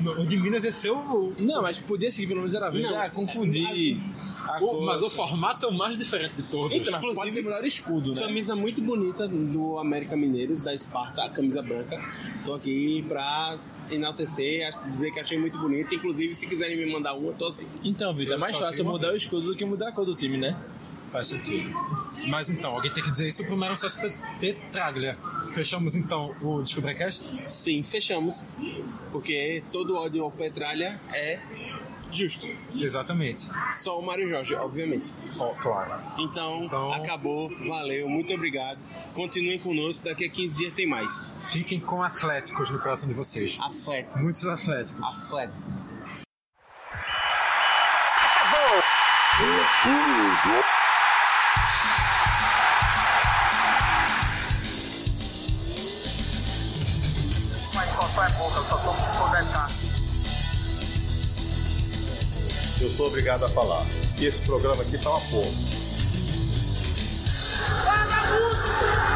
[0.00, 1.34] Não, o de Minas ia ser o.
[1.38, 2.88] Não, mas podia seguir pelo menos era vez.
[2.88, 2.98] Não.
[2.98, 3.96] Ah, confundir.
[4.48, 6.72] a o- cor, mas o formato é o mais diferente de todos.
[6.76, 8.20] Então, mas pode Inclusive, ter o melhor escudo, né?
[8.22, 12.00] Camisa muito bonita do América Mineiro, da Esparta, a camisa branca.
[12.44, 13.56] Tô aqui pra
[13.90, 15.94] enaltecer, dizer que achei muito bonita.
[15.94, 17.66] Inclusive, se quiserem me mandar uma, tô assim.
[17.84, 20.36] Então, Vitor, é mais fácil mudar o escudo do que mudar a cor do time,
[20.36, 20.56] né?
[21.10, 21.70] Faz sentido.
[22.28, 24.10] Mas então, alguém tem que dizer isso pro Mário Sócio
[24.40, 25.18] Petraglia.
[25.50, 27.30] Fechamos então o Descobrecast?
[27.52, 28.76] Sim, fechamos.
[29.10, 31.38] Porque todo ódio ao Petralha é
[32.16, 32.48] justo.
[32.74, 33.48] Exatamente.
[33.72, 35.12] Só o Mário Jorge, obviamente.
[35.38, 35.92] Ó, claro.
[36.18, 37.50] Então, Então- acabou.
[37.66, 38.78] Valeu, muito obrigado.
[39.14, 41.32] Continuem conosco, daqui a 15 dias tem mais.
[41.40, 43.58] Fiquem com atléticos no coração de vocês.
[43.60, 44.20] Atléticos.
[44.20, 45.02] Muitos atléticos.
[45.04, 45.86] Atléticos.
[62.82, 63.86] Eu sou obrigado a falar.
[64.18, 65.52] E esse programa aqui tá uma porra.
[67.84, 68.70] Fala muito!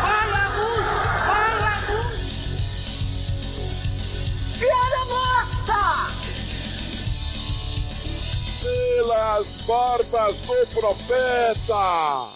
[0.07, 1.21] Fala muito!
[1.27, 2.19] Fala muito!
[4.61, 6.07] Piada morta!
[8.63, 12.36] pelas barbas do profeta.